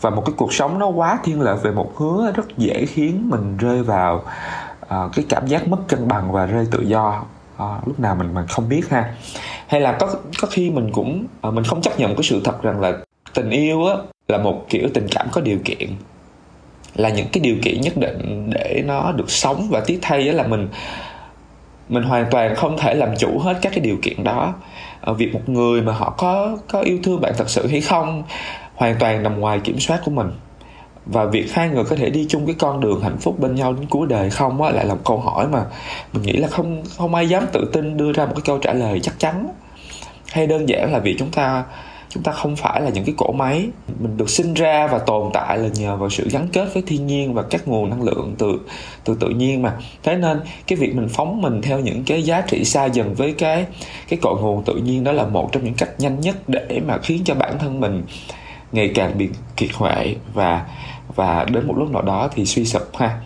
Và 0.00 0.10
một 0.10 0.22
cái 0.26 0.34
cuộc 0.36 0.52
sống 0.52 0.78
nó 0.78 0.86
quá 0.86 1.18
thiên 1.24 1.40
lợi 1.40 1.56
về 1.62 1.70
một 1.70 1.96
hướng 1.96 2.32
rất 2.32 2.56
dễ 2.56 2.86
khiến 2.86 3.30
mình 3.30 3.56
rơi 3.56 3.82
vào 3.82 4.24
uh, 4.84 5.12
cái 5.14 5.24
cảm 5.28 5.46
giác 5.46 5.68
mất 5.68 5.78
cân 5.88 6.08
bằng 6.08 6.32
và 6.32 6.46
rơi 6.46 6.66
tự 6.70 6.80
do 6.80 7.22
uh, 7.56 7.88
lúc 7.88 8.00
nào 8.00 8.14
mình 8.14 8.34
mà 8.34 8.46
không 8.48 8.68
biết 8.68 8.90
ha. 8.90 9.14
Hay 9.66 9.80
là 9.80 9.92
có 9.92 10.14
có 10.40 10.48
khi 10.50 10.70
mình 10.70 10.92
cũng 10.92 11.26
uh, 11.48 11.54
mình 11.54 11.64
không 11.64 11.82
chấp 11.82 11.98
nhận 11.98 12.16
cái 12.16 12.22
sự 12.22 12.40
thật 12.44 12.62
rằng 12.62 12.80
là 12.80 12.92
tình 13.34 13.50
yêu 13.50 13.86
á 13.86 13.94
là 14.28 14.38
một 14.38 14.66
kiểu 14.68 14.88
tình 14.94 15.06
cảm 15.10 15.26
có 15.32 15.40
điều 15.40 15.58
kiện 15.64 15.88
là 16.94 17.08
những 17.08 17.26
cái 17.32 17.40
điều 17.40 17.56
kiện 17.62 17.80
nhất 17.80 17.96
định 17.96 18.50
để 18.50 18.82
nó 18.86 19.12
được 19.12 19.30
sống. 19.30 19.68
Và 19.70 19.80
tiếc 19.86 19.98
thay 20.02 20.22
là 20.22 20.46
mình 20.46 20.68
mình 21.88 22.02
hoàn 22.02 22.26
toàn 22.30 22.54
không 22.54 22.78
thể 22.78 22.94
làm 22.94 23.16
chủ 23.18 23.38
hết 23.38 23.58
các 23.62 23.72
cái 23.72 23.80
điều 23.80 23.96
kiện 24.02 24.24
đó. 24.24 24.54
Ờ, 25.00 25.14
việc 25.14 25.34
một 25.34 25.48
người 25.48 25.82
mà 25.82 25.92
họ 25.92 26.10
có 26.10 26.58
có 26.68 26.80
yêu 26.80 26.98
thương 27.02 27.20
bạn 27.20 27.32
thật 27.38 27.50
sự 27.50 27.66
hay 27.66 27.80
không, 27.80 28.22
hoàn 28.74 28.96
toàn 28.98 29.22
nằm 29.22 29.40
ngoài 29.40 29.60
kiểm 29.64 29.80
soát 29.80 30.00
của 30.04 30.10
mình. 30.10 30.30
Và 31.06 31.24
việc 31.24 31.54
hai 31.54 31.68
người 31.68 31.84
có 31.84 31.96
thể 31.96 32.10
đi 32.10 32.26
chung 32.28 32.46
cái 32.46 32.54
con 32.58 32.80
đường 32.80 33.00
hạnh 33.00 33.16
phúc 33.20 33.40
bên 33.40 33.54
nhau 33.54 33.72
đến 33.72 33.86
cuối 33.86 34.06
đời 34.06 34.30
không 34.30 34.62
á 34.62 34.70
lại 34.70 34.84
là 34.84 34.94
một 34.94 35.00
câu 35.04 35.18
hỏi 35.18 35.48
mà 35.48 35.64
mình 36.12 36.22
nghĩ 36.22 36.32
là 36.32 36.48
không 36.48 36.82
không 36.98 37.14
ai 37.14 37.28
dám 37.28 37.46
tự 37.52 37.70
tin 37.72 37.96
đưa 37.96 38.12
ra 38.12 38.26
một 38.26 38.32
cái 38.34 38.42
câu 38.44 38.58
trả 38.58 38.72
lời 38.72 39.00
chắc 39.00 39.18
chắn. 39.18 39.48
Hay 40.32 40.46
đơn 40.46 40.68
giản 40.68 40.92
là 40.92 40.98
vì 40.98 41.16
chúng 41.18 41.30
ta 41.30 41.64
chúng 42.10 42.22
ta 42.22 42.32
không 42.32 42.56
phải 42.56 42.80
là 42.80 42.90
những 42.90 43.04
cái 43.04 43.14
cỗ 43.18 43.32
máy. 43.32 43.68
Mình 44.00 44.16
được 44.16 44.30
sinh 44.30 44.54
ra 44.54 44.86
và 44.86 44.98
tồn 44.98 45.30
tại 45.32 45.58
là 45.58 45.68
nhờ 45.74 45.96
vào 45.96 46.10
sự 46.10 46.28
gắn 46.30 46.48
kết 46.52 46.68
với 46.74 46.82
thiên 46.86 47.06
nhiên 47.06 47.34
và 47.34 47.42
các 47.42 47.68
nguồn 47.68 47.90
năng 47.90 48.02
lượng 48.02 48.34
từ 48.38 48.60
từ 49.04 49.16
tự 49.20 49.28
nhiên 49.28 49.62
mà. 49.62 49.76
Thế 50.02 50.16
nên, 50.16 50.40
cái 50.66 50.76
việc 50.76 50.94
mình 50.94 51.08
phóng 51.08 51.42
mình 51.42 51.62
theo 51.62 51.80
những 51.80 52.04
cái 52.04 52.22
giá 52.22 52.40
trị 52.40 52.64
xa 52.64 52.84
dần 52.84 53.14
với 53.14 53.32
cái 53.32 53.66
cái 54.08 54.18
cội 54.22 54.40
nguồn 54.40 54.62
tự 54.64 54.74
nhiên 54.74 55.04
đó 55.04 55.12
là 55.12 55.24
một 55.24 55.52
trong 55.52 55.64
những 55.64 55.74
cách 55.74 55.90
nhanh 55.98 56.20
nhất 56.20 56.36
để 56.48 56.80
mà 56.86 56.98
khiến 56.98 57.22
cho 57.24 57.34
bản 57.34 57.58
thân 57.58 57.80
mình 57.80 58.02
ngày 58.72 58.90
càng 58.94 59.18
bị 59.18 59.28
kiệt 59.56 59.70
huệ 59.74 60.14
và 60.34 60.66
và 61.14 61.44
đến 61.44 61.66
một 61.66 61.74
lúc 61.78 61.90
nào 61.90 62.02
đó 62.02 62.28
thì 62.34 62.46
suy 62.46 62.64
sụp 62.64 62.96
ha. 62.96 63.20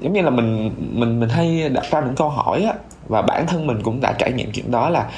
Giống 0.00 0.12
như 0.12 0.22
là 0.22 0.30
mình 0.30 0.70
mình 0.92 1.20
mình 1.20 1.28
hay 1.28 1.68
đặt 1.68 1.84
ra 1.90 2.00
những 2.00 2.14
câu 2.14 2.28
hỏi 2.28 2.62
á 2.62 2.74
và 3.08 3.22
bản 3.22 3.46
thân 3.46 3.66
mình 3.66 3.82
cũng 3.82 4.00
đã 4.00 4.12
trải 4.18 4.32
nghiệm 4.32 4.52
chuyện 4.52 4.70
đó 4.70 4.90
là 4.90 5.10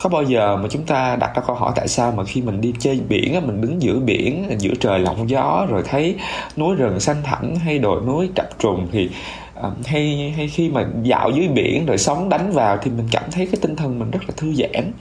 có 0.00 0.08
bao 0.08 0.22
giờ 0.22 0.56
mà 0.56 0.68
chúng 0.70 0.86
ta 0.86 1.16
đặt 1.16 1.32
ra 1.36 1.42
câu 1.46 1.56
hỏi 1.56 1.72
tại 1.76 1.88
sao 1.88 2.12
mà 2.12 2.24
khi 2.24 2.42
mình 2.42 2.60
đi 2.60 2.74
chơi 2.78 3.00
biển 3.08 3.46
mình 3.46 3.60
đứng 3.60 3.82
giữa 3.82 3.98
biển 3.98 4.56
giữa 4.58 4.74
trời 4.80 4.98
lộng 4.98 5.30
gió 5.30 5.66
rồi 5.70 5.82
thấy 5.84 6.16
núi 6.56 6.76
rừng 6.76 7.00
xanh 7.00 7.16
thẳm 7.24 7.54
hay 7.64 7.78
đồi 7.78 8.00
núi 8.06 8.30
trập 8.36 8.58
trùng 8.58 8.88
thì 8.92 9.10
ờ, 9.54 9.72
hay 9.84 10.34
hay 10.36 10.48
khi 10.48 10.68
mà 10.68 10.86
dạo 11.02 11.30
dưới 11.30 11.48
biển 11.48 11.86
rồi 11.86 11.98
sóng 11.98 12.28
đánh 12.28 12.52
vào 12.52 12.78
thì 12.82 12.90
mình 12.90 13.08
cảm 13.10 13.24
thấy 13.30 13.46
cái 13.46 13.58
tinh 13.62 13.76
thần 13.76 13.98
mình 13.98 14.10
rất 14.10 14.20
là 14.28 14.34
thư 14.36 14.52
giãn. 14.54 14.92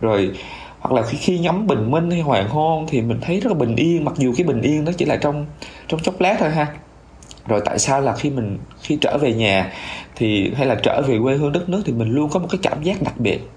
Rồi 0.00 0.30
hoặc 0.80 0.92
là 0.92 1.02
khi, 1.02 1.18
khi 1.18 1.38
ngắm 1.38 1.66
bình 1.66 1.90
minh 1.90 2.10
hay 2.10 2.20
hoàng 2.20 2.48
hôn 2.48 2.86
thì 2.88 3.00
mình 3.00 3.18
thấy 3.20 3.40
rất 3.40 3.48
là 3.48 3.54
bình 3.54 3.76
yên 3.76 4.04
mặc 4.04 4.14
dù 4.16 4.34
cái 4.36 4.46
bình 4.46 4.62
yên 4.62 4.84
đó 4.84 4.92
chỉ 4.96 5.04
là 5.04 5.16
trong 5.16 5.46
trong 5.88 6.00
chốc 6.00 6.20
lát 6.20 6.36
thôi 6.40 6.50
ha 6.50 6.66
rồi 7.50 7.60
tại 7.64 7.78
sao 7.78 8.00
là 8.00 8.14
khi 8.14 8.30
mình 8.30 8.58
khi 8.82 8.98
trở 9.00 9.18
về 9.18 9.32
nhà 9.32 9.72
thì 10.16 10.52
hay 10.56 10.66
là 10.66 10.74
trở 10.74 11.02
về 11.02 11.18
quê 11.22 11.36
hương 11.36 11.52
đất 11.52 11.68
nước 11.68 11.82
thì 11.84 11.92
mình 11.92 12.10
luôn 12.10 12.30
có 12.30 12.40
một 12.40 12.46
cái 12.50 12.58
cảm 12.62 12.82
giác 12.82 13.02
đặc 13.02 13.14
biệt? 13.18 13.50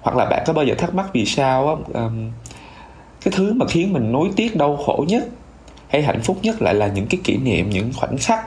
Hoặc 0.00 0.16
là 0.16 0.24
bạn 0.24 0.42
có 0.46 0.52
bao 0.52 0.64
giờ 0.64 0.74
thắc 0.74 0.94
mắc 0.94 1.06
vì 1.12 1.24
sao 1.24 1.68
á 1.68 2.00
um, 2.00 2.30
cái 3.24 3.32
thứ 3.36 3.52
mà 3.52 3.66
khiến 3.66 3.92
mình 3.92 4.12
nối 4.12 4.30
tiếc 4.36 4.56
đau 4.56 4.76
khổ 4.76 5.04
nhất 5.08 5.28
hay 5.88 6.02
hạnh 6.02 6.20
phúc 6.22 6.38
nhất 6.42 6.62
lại 6.62 6.74
là 6.74 6.86
những 6.86 7.06
cái 7.06 7.20
kỷ 7.24 7.36
niệm 7.36 7.70
những 7.70 7.90
khoảnh 7.96 8.16
khắc 8.18 8.40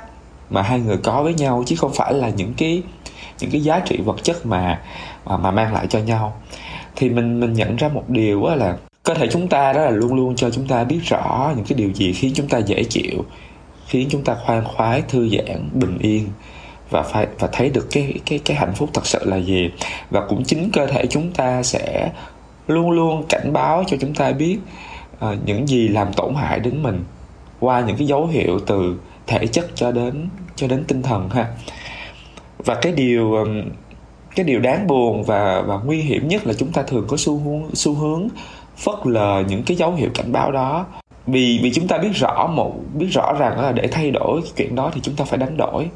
mà 0.50 0.62
hai 0.62 0.80
người 0.80 0.98
có 0.98 1.24
với 1.24 1.34
nhau 1.34 1.64
chứ 1.66 1.76
không 1.76 1.92
phải 1.94 2.14
là 2.14 2.30
những 2.30 2.54
cái 2.58 2.84
những 3.40 3.52
cái 3.52 3.62
giá 3.62 3.80
trị 3.80 3.98
vật 4.06 4.24
chất 4.24 4.46
mà 4.46 4.82
mà, 5.26 5.38
mà 5.38 5.52
mang 5.52 5.74
lại 5.74 5.88
cho 5.90 6.00
nhau? 6.00 6.42
Thì 6.96 7.10
mình 7.10 7.40
mình 7.40 7.54
nhận 7.54 7.76
ra 7.76 7.88
một 7.88 8.10
điều 8.10 8.46
là 8.46 8.78
cơ 9.04 9.14
thể 9.14 9.28
chúng 9.32 9.48
ta 9.48 9.74
đó 9.74 9.82
là 9.82 9.90
luôn 9.90 10.14
luôn 10.14 10.36
cho 10.36 10.50
chúng 10.50 10.68
ta 10.68 10.84
biết 10.84 11.00
rõ 11.04 11.54
những 11.56 11.66
cái 11.66 11.78
điều 11.78 11.94
gì 11.94 12.14
khiến 12.14 12.32
chúng 12.36 12.48
ta 12.48 12.58
dễ 12.58 12.84
chịu 12.84 13.26
khiến 13.90 14.08
chúng 14.12 14.24
ta 14.24 14.36
khoan 14.46 14.64
khoái 14.64 15.02
thư 15.02 15.30
giãn 15.30 15.70
bình 15.74 15.98
yên 16.00 16.28
và 16.90 17.02
phải 17.04 17.28
và 17.40 17.50
thấy 17.52 17.70
được 17.70 17.88
cái 17.92 18.14
cái 18.26 18.40
cái 18.46 18.58
hạnh 18.58 18.74
phúc 18.76 18.90
thật 18.94 19.06
sự 19.06 19.20
là 19.26 19.38
gì. 19.38 19.72
Và 20.10 20.26
cũng 20.30 20.44
chính 20.44 20.70
cơ 20.74 20.86
thể 20.88 21.06
chúng 21.06 21.32
ta 21.32 21.64
sẽ 21.64 22.12
luôn 22.68 22.92
luôn 22.92 23.24
cảnh 23.30 23.54
báo 23.54 23.84
cho 23.88 23.98
chúng 24.02 24.14
ta 24.14 24.32
biết 24.32 24.58
uh, 25.26 25.36
những 25.46 25.68
gì 25.68 25.88
làm 25.88 26.14
tổn 26.14 26.36
hại 26.36 26.60
đến 26.60 26.84
mình 26.84 27.04
qua 27.60 27.82
những 27.82 27.98
cái 27.98 28.08
dấu 28.08 28.28
hiệu 28.28 28.60
từ 28.68 29.00
thể 29.28 29.48
chất 29.48 29.66
cho 29.76 29.92
đến 29.92 30.30
cho 30.56 30.68
đến 30.68 30.84
tinh 30.88 31.04
thần 31.04 31.30
ha. 31.30 31.48
Và 32.58 32.76
cái 32.76 32.92
điều 32.92 33.34
um, 33.34 33.62
cái 34.36 34.44
điều 34.44 34.60
đáng 34.60 34.88
buồn 34.88 35.24
và 35.24 35.62
và 35.62 35.78
nguy 35.78 36.02
hiểm 36.02 36.28
nhất 36.28 36.48
là 36.48 36.54
chúng 36.54 36.72
ta 36.72 36.84
thường 36.84 37.06
có 37.08 37.18
xu 37.18 37.38
hướng 37.38 37.76
xu 37.76 37.94
hướng 37.94 38.28
phớt 38.78 38.96
lờ 39.04 39.44
những 39.48 39.64
cái 39.64 39.78
dấu 39.78 39.94
hiệu 39.94 40.10
cảnh 40.14 40.32
báo 40.32 40.52
đó 40.52 40.86
vì 41.32 41.60
vì 41.64 41.72
chúng 41.74 41.88
ta 41.88 41.98
biết 41.98 42.12
rõ 42.16 42.48
một 42.54 42.74
biết 42.94 43.08
rõ 43.12 43.34
rằng 43.40 43.60
là 43.60 43.72
để 43.72 43.88
thay 43.92 44.12
đổi 44.12 44.42
cái 44.42 44.52
chuyện 44.56 44.76
đó 44.76 44.92
thì 44.94 45.02
chúng 45.04 45.16
ta 45.16 45.26
phải 45.26 45.38
đánh 45.38 45.58
đổi. 45.58 45.90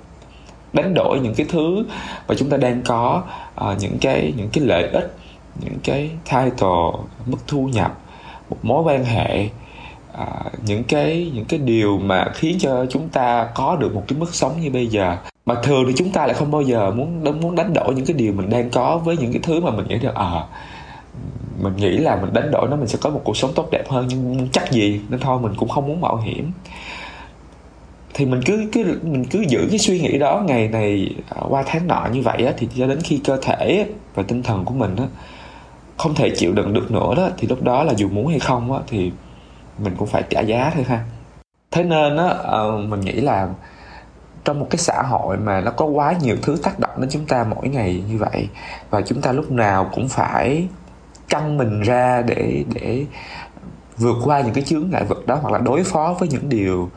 Đánh 0.74 0.94
đổi 0.94 1.20
những 1.20 1.34
cái 1.36 1.46
thứ 1.50 1.86
mà 2.28 2.36
chúng 2.38 2.50
ta 2.50 2.58
đang 2.58 2.82
có 2.86 3.24
uh, 3.62 3.78
những 3.80 3.98
cái 4.02 4.34
những 4.38 4.50
cái 4.54 4.64
lợi 4.64 4.84
ích 4.84 5.16
những 5.62 5.78
cái 5.84 6.10
title 6.26 6.92
mức 7.26 7.38
thu 7.48 7.68
nhập 7.68 8.00
một 8.50 8.58
mối 8.62 8.84
quan 8.84 9.06
hệ 9.06 9.50
uh, 10.22 10.64
những 10.66 10.84
cái 10.84 11.32
những 11.34 11.46
cái 11.46 11.60
điều 11.60 11.98
mà 11.98 12.26
khiến 12.34 12.58
cho 12.60 12.86
chúng 12.90 13.10
ta 13.10 13.48
có 13.56 13.76
được 13.76 13.96
một 13.96 14.04
cái 14.08 14.20
mức 14.20 14.36
sống 14.36 14.62
như 14.62 14.70
bây 14.72 14.88
giờ. 14.88 15.18
Mà 15.46 15.56
thường 15.64 15.84
thì 15.88 15.94
chúng 15.98 16.10
ta 16.10 16.26
lại 16.26 16.34
không 16.34 16.52
bao 16.52 16.62
giờ 16.62 16.92
muốn 16.92 17.42
muốn 17.42 17.56
đánh 17.56 17.74
đổi 17.74 17.94
những 17.96 18.06
cái 18.06 18.18
điều 18.18 18.34
mình 18.34 18.50
đang 18.50 18.70
có 18.70 18.98
với 18.98 19.18
những 19.18 19.32
cái 19.32 19.42
thứ 19.44 19.60
mà 19.60 19.72
mình 19.72 19.88
nghĩ 19.88 20.00
được 20.00 20.16
à 20.16 20.44
mình 21.64 21.76
nghĩ 21.76 21.98
là 21.98 22.16
mình 22.16 22.34
đánh 22.34 22.52
đổi 22.52 22.68
nó 22.70 22.76
mình 22.76 22.88
sẽ 22.88 22.98
có 23.02 23.10
một 23.10 23.22
cuộc 23.24 23.38
sống 23.38 23.52
tốt 23.56 23.68
đẹp 23.72 23.84
hơn, 23.90 24.08
nhưng 24.08 24.48
chắc 24.52 24.72
gì 24.72 25.02
nên 25.10 25.20
thôi, 25.20 25.40
mình 25.40 25.54
cũng 25.58 25.70
không 25.70 25.88
muốn 25.88 26.02
mạo 26.02 26.18
hiểm. 26.18 26.52
Thì 28.14 28.26
mình 28.26 28.42
cứ 28.46 28.70
cứ, 28.72 29.00
mình 29.04 29.26
cứ 29.26 29.46
giữ 29.48 29.68
cái 29.70 29.80
suy 29.80 30.00
nghĩ 30.00 30.18
đó, 30.18 30.44
ngày 30.48 30.68
này 30.68 31.16
à, 31.30 31.42
qua 31.50 31.64
tháng 31.66 31.88
nọ 31.88 32.08
như 32.14 32.22
vậy 32.22 32.46
á, 32.46 32.54
thì 32.58 32.68
cho 32.78 32.88
đến 32.88 33.00
khi 33.04 33.22
cơ 33.24 33.38
thể 33.42 33.88
và 34.16 34.24
tinh 34.24 34.44
thần 34.44 34.66
của 34.66 34.74
mình 34.74 34.96
á, 34.96 35.06
không 35.98 36.16
thể 36.16 36.30
chịu 36.36 36.54
đựng 36.54 36.74
được 36.74 36.92
nữa 36.92 37.14
đó, 37.18 37.30
thì 37.38 37.48
lúc 37.48 37.64
đó 37.64 37.84
là 37.84 37.94
dù 37.94 38.10
muốn 38.10 38.28
hay 38.28 38.40
không 38.40 38.74
á, 38.74 38.80
thì 38.88 39.12
mình 39.78 39.94
cũng 39.98 40.08
phải 40.08 40.24
trả 40.30 40.42
giá 40.42 40.72
thôi 40.76 40.86
ha. 40.88 41.06
Thế 41.72 41.84
nên 41.84 42.18
á 42.18 42.28
ờ, 42.28 42.78
mình 42.78 43.02
nghĩ 43.02 43.12
là 43.12 43.48
trong 44.46 44.60
một 44.60 44.68
cái 44.70 44.78
xã 44.78 45.02
hội 45.02 45.38
mà 45.38 45.62
nó 45.62 45.72
có 45.72 45.86
quá 45.86 46.14
nhiều 46.22 46.36
thứ 46.42 46.58
tác 46.64 46.80
động 46.80 46.92
đến 46.98 47.10
chúng 47.10 47.26
ta 47.26 47.44
mỗi 47.44 47.68
ngày 47.68 48.04
như 48.10 48.18
vậy, 48.18 48.48
và 48.90 49.02
chúng 49.02 49.22
ta 49.22 49.32
lúc 49.32 49.52
nào 49.52 49.90
cũng 49.94 50.10
phải 50.10 50.68
căng 51.34 51.58
mình 51.58 51.82
ra 51.82 52.22
để 52.22 52.64
để 52.74 53.06
vượt 53.98 54.16
qua 54.24 54.42
những 54.42 54.54
cái 54.54 54.64
chướng 54.64 54.90
ngại 54.90 55.04
vật 55.04 55.28
đó, 55.28 55.36
hoặc 55.42 55.54
là 55.54 55.60
đối 55.60 55.84
phó 55.84 56.16
với 56.20 56.30
những 56.30 56.50
điều 56.50 56.90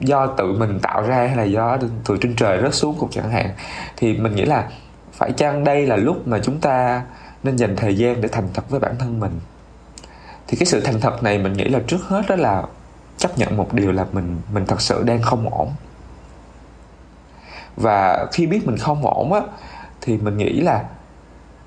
do 0.00 0.26
tự 0.26 0.52
mình 0.52 0.78
tạo 0.82 1.02
ra 1.02 1.16
hay 1.16 1.36
là 1.36 1.42
do 1.42 1.78
từ 2.04 2.16
trên 2.20 2.36
trời 2.36 2.62
rớt 2.62 2.74
xuống 2.74 2.96
cũng 2.98 3.10
chẳng 3.10 3.30
hạn. 3.30 3.50
Thì 3.96 4.16
mình 4.18 4.34
nghĩ 4.34 4.44
là 4.44 4.68
phải 5.12 5.32
chăng 5.32 5.64
đây 5.64 5.86
là 5.86 5.96
lúc 5.96 6.28
mà 6.28 6.38
chúng 6.42 6.60
ta 6.60 7.02
nên 7.42 7.56
dành 7.56 7.76
thời 7.76 7.96
gian 7.96 8.20
để 8.20 8.28
thành 8.28 8.48
thật 8.54 8.70
với 8.70 8.80
bản 8.80 8.94
thân 8.98 9.20
mình? 9.20 9.40
Thì 10.46 10.56
cái 10.56 10.66
sự 10.66 10.80
thành 10.80 11.00
thật 11.00 11.22
này 11.22 11.38
mình 11.38 11.52
nghĩ 11.52 11.64
là 11.64 11.80
trước 11.86 12.08
hết 12.08 12.22
đó 12.28 12.36
là 12.36 12.62
chấp 13.18 13.38
nhận 13.38 13.56
một 13.56 13.72
điều 13.72 13.92
là 13.92 14.06
mình 14.12 14.36
mình 14.52 14.66
thật 14.66 14.80
sự 14.80 15.02
đang 15.02 15.22
không 15.22 15.48
ổn. 15.48 15.68
Và 17.76 18.26
khi 18.32 18.46
biết 18.46 18.66
mình 18.66 18.76
không 18.76 19.06
ổn 19.06 19.32
á, 19.32 19.40
thì 20.00 20.16
mình 20.16 20.36
nghĩ 20.36 20.60
là 20.60 20.84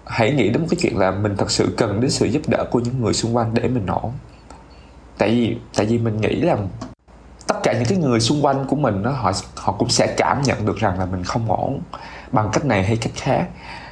hãy 0.06 0.32
nghĩ 0.32 0.50
đến 0.50 0.62
một 0.62 0.68
cái 0.70 0.78
chuyện 0.82 0.98
là 0.98 1.12
mình 1.12 1.36
thật 1.38 1.52
sự 1.52 1.74
cần 1.78 2.02
đến 2.02 2.12
sự 2.12 2.26
giúp 2.26 2.42
đỡ 2.48 2.66
của 2.72 2.80
những 2.80 3.02
người 3.02 3.14
xung 3.14 3.36
quanh 3.36 3.54
để 3.54 3.68
mình 3.68 3.86
ổn 3.86 4.12
tại 5.18 5.30
vì 5.30 5.58
tại 5.76 5.86
vì 5.86 5.98
mình 5.98 6.22
nghĩ 6.22 6.36
là 6.42 6.58
tất 7.48 7.56
cả 7.64 7.74
những 7.74 7.86
cái 7.86 7.98
người 7.98 8.20
xung 8.20 8.46
quanh 8.46 8.66
của 8.68 8.76
mình 8.76 9.04
đó 9.04 9.12
họ 9.12 9.32
họ 9.56 9.74
cũng 9.74 9.90
sẽ 9.90 10.14
cảm 10.18 10.42
nhận 10.42 10.66
được 10.66 10.78
rằng 10.78 11.00
là 11.00 11.06
mình 11.06 11.24
không 11.24 11.52
ổn. 11.52 11.82
Bằng 12.32 12.50
cách 12.54 12.66
này 12.66 12.84
hay 12.84 12.98
cách 12.98 13.14
khác. 13.16 13.46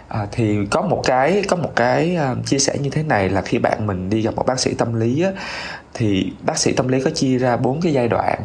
À, 0.07 0.27
thì 0.31 0.57
có 0.71 0.81
một 0.81 1.01
cái 1.05 1.43
có 1.49 1.55
một 1.55 1.71
cái 1.75 2.17
uh, 2.31 2.45
chia 2.45 2.59
sẻ 2.59 2.77
như 2.81 2.89
thế 2.89 3.03
này 3.03 3.29
là 3.29 3.41
khi 3.41 3.57
bạn 3.57 3.87
mình 3.87 4.09
đi 4.09 4.21
gặp 4.21 4.35
một 4.35 4.45
bác 4.45 4.59
sĩ 4.59 4.73
tâm 4.73 4.93
lý 4.93 5.23
á, 5.23 5.31
thì 5.93 6.33
bác 6.45 6.57
sĩ 6.57 6.73
tâm 6.73 6.87
lý 6.87 7.01
có 7.01 7.09
chia 7.09 7.37
ra 7.37 7.57
bốn 7.57 7.81
cái 7.81 7.93
giai 7.93 8.07
đoạn. 8.07 8.39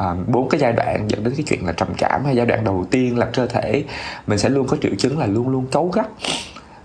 À, 0.00 0.14
bốn 0.26 0.48
cái 0.48 0.60
giai 0.60 0.72
đoạn 0.72 1.08
dẫn 1.08 1.24
đến 1.24 1.34
cái 1.36 1.44
chuyện 1.48 1.66
là 1.66 1.72
trầm 1.72 1.88
cảm 1.98 2.24
hay 2.24 2.36
giai 2.36 2.46
đoạn 2.46 2.64
đầu 2.64 2.86
tiên 2.90 3.18
là 3.18 3.26
cơ 3.26 3.46
thể 3.46 3.84
mình 4.26 4.38
sẽ 4.38 4.48
luôn 4.48 4.66
có 4.66 4.76
triệu 4.82 4.92
chứng 4.98 5.18
là 5.18 5.26
luôn 5.26 5.48
luôn 5.48 5.66
cấu 5.66 5.88
gắt. 5.88 6.06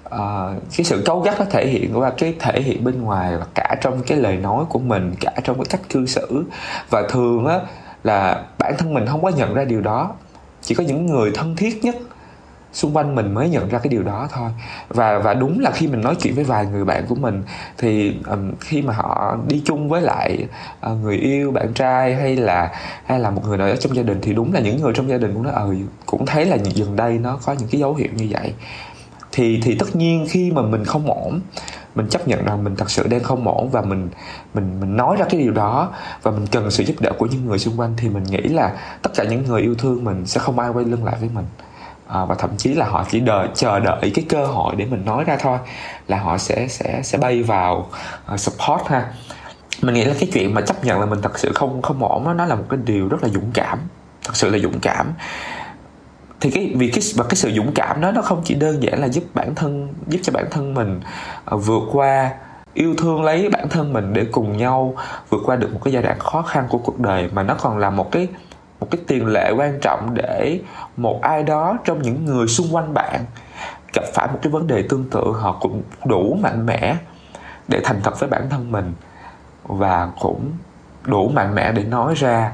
À, 0.10 0.53
cái 0.77 0.86
sự 0.86 1.03
cấu 1.05 1.19
gắt 1.19 1.39
nó 1.39 1.45
thể 1.45 1.67
hiện 1.67 2.00
qua 2.00 2.12
cái 2.17 2.36
thể 2.39 2.62
hiện 2.62 2.84
bên 2.84 3.01
ngoài 3.01 3.38
và 3.38 3.45
cả 3.55 3.75
trong 3.81 4.01
cái 4.07 4.17
lời 4.17 4.38
nói 4.38 4.65
của 4.69 4.79
mình 4.79 5.15
cả 5.19 5.31
trong 5.43 5.55
cái 5.55 5.65
cách 5.69 5.81
cư 5.89 6.05
xử. 6.05 6.43
Và 6.89 7.03
thường 7.10 7.45
á 7.45 7.60
là 8.03 8.43
bản 8.60 8.74
thân 8.77 8.93
mình 8.93 9.05
không 9.07 9.24
có 9.24 9.29
nhận 9.29 9.53
ra 9.53 9.63
điều 9.63 9.81
đó. 9.81 10.12
Chỉ 10.62 10.75
có 10.75 10.84
những 10.84 11.05
người 11.05 11.31
thân 11.34 11.55
thiết 11.55 11.84
nhất 11.84 11.95
xung 12.75 12.96
quanh 12.96 13.15
mình 13.15 13.34
mới 13.34 13.50
nhận 13.50 13.70
ra 13.70 13.79
cái 13.79 13.89
điều 13.89 14.03
đó 14.03 14.27
thôi. 14.32 14.50
Và 14.88 15.20
và 15.20 15.34
đúng 15.34 15.60
là 15.60 15.72
khi 15.72 15.88
mình 15.88 16.01
nói 16.01 16.15
chuyện 16.20 16.36
với 16.36 16.44
vài 16.44 16.65
người 16.65 16.86
bạn 16.86 17.05
của 17.08 17.15
mình 17.15 17.44
thì 17.77 18.15
um, 18.29 18.51
khi 18.60 18.82
mà 18.82 18.94
họ 18.94 19.38
đi 19.48 19.62
chung 19.65 19.89
với 19.89 20.01
lại 20.01 20.48
uh, 20.91 20.98
người 21.01 21.17
yêu 21.17 21.51
bạn 21.51 21.74
trai 21.74 22.15
hay 22.15 22.36
là 22.36 22.72
hay 23.05 23.20
là 23.20 23.29
một 23.29 23.41
người 23.46 23.58
nào 23.58 23.67
đó 23.67 23.75
trong 23.79 23.96
gia 23.96 24.03
đình 24.03 24.20
thì 24.22 24.34
đúng 24.34 24.53
là 24.53 24.60
những 24.60 24.82
người 24.82 24.94
trong 24.96 25.10
gia 25.10 25.17
đình 25.17 25.34
cũng 25.34 25.44
nói 25.44 25.53
ờ 25.53 25.75
cũng 26.05 26.25
thấy 26.25 26.46
là 26.46 26.58
gần 26.75 26.96
đây 26.96 27.17
nó 27.17 27.39
có 27.46 27.53
những 27.53 27.67
cái 27.72 27.79
dấu 27.79 27.94
hiệu 27.96 28.10
như 28.15 28.27
vậy. 28.29 28.53
Thì 29.32 29.60
thì 29.63 29.75
tất 29.79 29.96
nhiên 29.96 30.25
khi 30.29 30.51
mà 30.51 30.62
mình 30.62 30.86
không 30.86 31.12
ổn 31.12 31.39
mình 31.96 32.08
chấp 32.10 32.27
nhận 32.27 32.46
rằng 32.46 32.63
mình 32.63 32.75
thật 32.75 32.89
sự 32.89 33.08
đang 33.08 33.24
không 33.24 33.48
ổn 33.48 33.70
và 33.70 33.82
mình 33.82 34.10
mình 34.53 34.79
mình 34.79 34.98
nói 34.98 35.15
ra 35.20 35.25
cái 35.29 35.41
điều 35.41 35.51
đó 35.51 35.94
và 36.22 36.32
mình 36.32 36.48
cần 36.51 36.72
sự 36.72 36.84
giúp 36.84 36.96
đỡ 37.00 37.12
của 37.17 37.25
những 37.25 37.46
người 37.46 37.60
xung 37.60 37.79
quanh 37.79 37.94
thì 37.98 38.10
mình 38.10 38.24
nghĩ 38.24 38.41
là 38.41 38.74
tất 39.01 39.12
cả 39.15 39.24
những 39.24 39.46
người 39.46 39.62
yêu 39.62 39.75
thương 39.75 40.03
mình 40.03 40.25
sẽ 40.25 40.39
không 40.39 40.60
ai 40.60 40.70
quay 40.70 40.86
lưng 40.86 41.05
lại 41.05 41.15
với 41.20 41.29
mình 41.34 41.46
à, 42.07 42.25
và 42.25 42.35
thậm 42.35 42.50
chí 42.57 42.74
là 42.74 42.85
họ 42.85 43.05
chỉ 43.09 43.19
đợi 43.19 43.47
chờ 43.55 43.79
đợi 43.79 44.12
cái 44.15 44.25
cơ 44.29 44.45
hội 44.45 44.75
để 44.75 44.85
mình 44.85 45.05
nói 45.05 45.24
ra 45.24 45.38
thôi 45.39 45.57
là 46.07 46.19
họ 46.19 46.38
sẽ 46.38 46.67
sẽ 46.67 47.01
sẽ 47.03 47.17
bay 47.17 47.43
vào 47.43 47.89
uh, 48.33 48.39
support 48.39 48.88
ha. 48.88 49.13
Mình 49.81 49.93
nghĩ 49.93 50.03
là 50.03 50.13
cái 50.19 50.29
chuyện 50.33 50.53
mà 50.53 50.62
chấp 50.62 50.85
nhận 50.85 51.00
là 51.00 51.05
mình 51.05 51.21
thật 51.21 51.39
sự 51.39 51.51
không 51.55 51.81
không 51.81 52.03
ổn 52.03 52.25
đó, 52.25 52.33
nó 52.33 52.45
là 52.45 52.55
một 52.55 52.65
cái 52.69 52.79
điều 52.85 53.07
rất 53.07 53.24
là 53.24 53.29
dũng 53.29 53.51
cảm 53.53 53.79
thật 54.24 54.35
sự 54.35 54.50
là 54.50 54.57
dũng 54.57 54.79
cảm. 54.79 55.13
Thì 56.41 56.51
cái 56.51 56.74
vì 56.75 56.91
cái 56.91 57.03
và 57.15 57.24
cái 57.24 57.35
sự 57.35 57.51
dũng 57.55 57.71
cảm 57.75 58.01
đó 58.01 58.12
nó 58.12 58.21
không 58.21 58.41
chỉ 58.45 58.55
đơn 58.55 58.83
giản 58.83 59.01
là 59.01 59.07
giúp 59.07 59.24
bản 59.33 59.55
thân 59.55 59.93
giúp 60.07 60.19
cho 60.24 60.33
bản 60.33 60.45
thân 60.51 60.74
mình 60.74 61.01
uh, 61.55 61.65
vượt 61.65 61.83
qua 61.91 62.31
yêu 62.74 62.95
thương 62.97 63.24
lấy 63.24 63.50
bản 63.50 63.69
thân 63.69 63.93
mình 63.93 64.13
để 64.13 64.25
cùng 64.31 64.57
nhau 64.57 64.95
vượt 65.29 65.41
qua 65.45 65.55
được 65.55 65.74
một 65.74 65.79
cái 65.83 65.93
giai 65.93 66.03
đoạn 66.03 66.19
khó 66.19 66.41
khăn 66.41 66.65
của 66.69 66.77
cuộc 66.77 67.00
đời 67.00 67.29
mà 67.33 67.43
nó 67.43 67.55
còn 67.59 67.77
là 67.77 67.89
một 67.89 68.12
cái 68.12 68.27
một 68.79 68.88
cái 68.91 69.01
tiền 69.08 69.25
lệ 69.25 69.51
quan 69.58 69.79
trọng 69.82 70.13
để 70.13 70.60
một 70.98 71.20
ai 71.22 71.44
đó 71.44 71.77
trong 71.86 72.01
những 72.01 72.25
người 72.25 72.48
xung 72.48 72.75
quanh 72.75 72.94
bạn 72.94 73.25
gặp 73.94 74.03
phải 74.13 74.27
một 74.27 74.39
cái 74.41 74.51
vấn 74.51 74.67
đề 74.67 74.84
tương 74.89 75.10
tự 75.10 75.22
họ 75.39 75.58
cũng 75.62 75.82
đủ 76.05 76.38
mạnh 76.41 76.65
mẽ 76.65 76.96
để 77.67 77.82
thành 77.84 78.01
thật 78.03 78.20
với 78.20 78.29
bản 78.29 78.50
thân 78.50 78.72
mình 78.72 78.94
và 79.63 80.10
cũng 80.20 80.51
đủ 81.03 81.29
mạnh 81.29 81.55
mẽ 81.55 81.72
để 81.72 81.84
nói 81.84 82.13
ra 82.17 82.51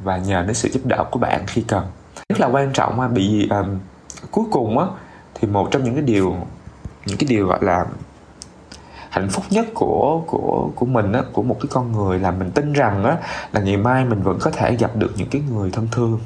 và 0.00 0.16
nhờ 0.16 0.42
đến 0.42 0.54
sự 0.54 0.68
giúp 0.68 0.80
đỡ 0.84 1.04
của 1.10 1.18
bạn 1.18 1.44
khi 1.46 1.64
cần. 1.68 1.86
Rất 2.28 2.40
là 2.40 2.46
quan 2.46 2.72
trọng 2.72 3.14
bị 3.14 3.48
um, 3.50 3.56
ờ, 3.56 3.64
cuối 4.30 4.44
cùng 4.50 4.78
á 4.78 4.86
thì 5.34 5.48
một 5.48 5.68
trong 5.70 5.84
những 5.84 5.94
cái 5.94 6.02
điều 6.02 6.36
những 7.06 7.18
cái 7.18 7.26
điều 7.28 7.46
gọi 7.46 7.58
là 7.62 7.84
hạnh 9.12 9.28
phúc 9.28 9.44
nhất 9.50 9.66
của 9.74 10.22
của 10.26 10.70
của 10.74 10.86
mình 10.86 11.12
á, 11.12 11.22
của 11.32 11.42
một 11.42 11.56
cái 11.60 11.68
con 11.70 11.92
người 11.92 12.18
là 12.18 12.30
mình 12.30 12.50
tin 12.50 12.72
rằng 12.72 13.04
á, 13.04 13.16
là 13.52 13.60
ngày 13.60 13.76
mai 13.76 14.04
mình 14.04 14.22
vẫn 14.22 14.38
có 14.40 14.50
thể 14.50 14.76
gặp 14.76 14.96
được 14.96 15.12
những 15.16 15.28
cái 15.28 15.42
người 15.52 15.70
thân 15.70 15.88
thương. 15.92 16.20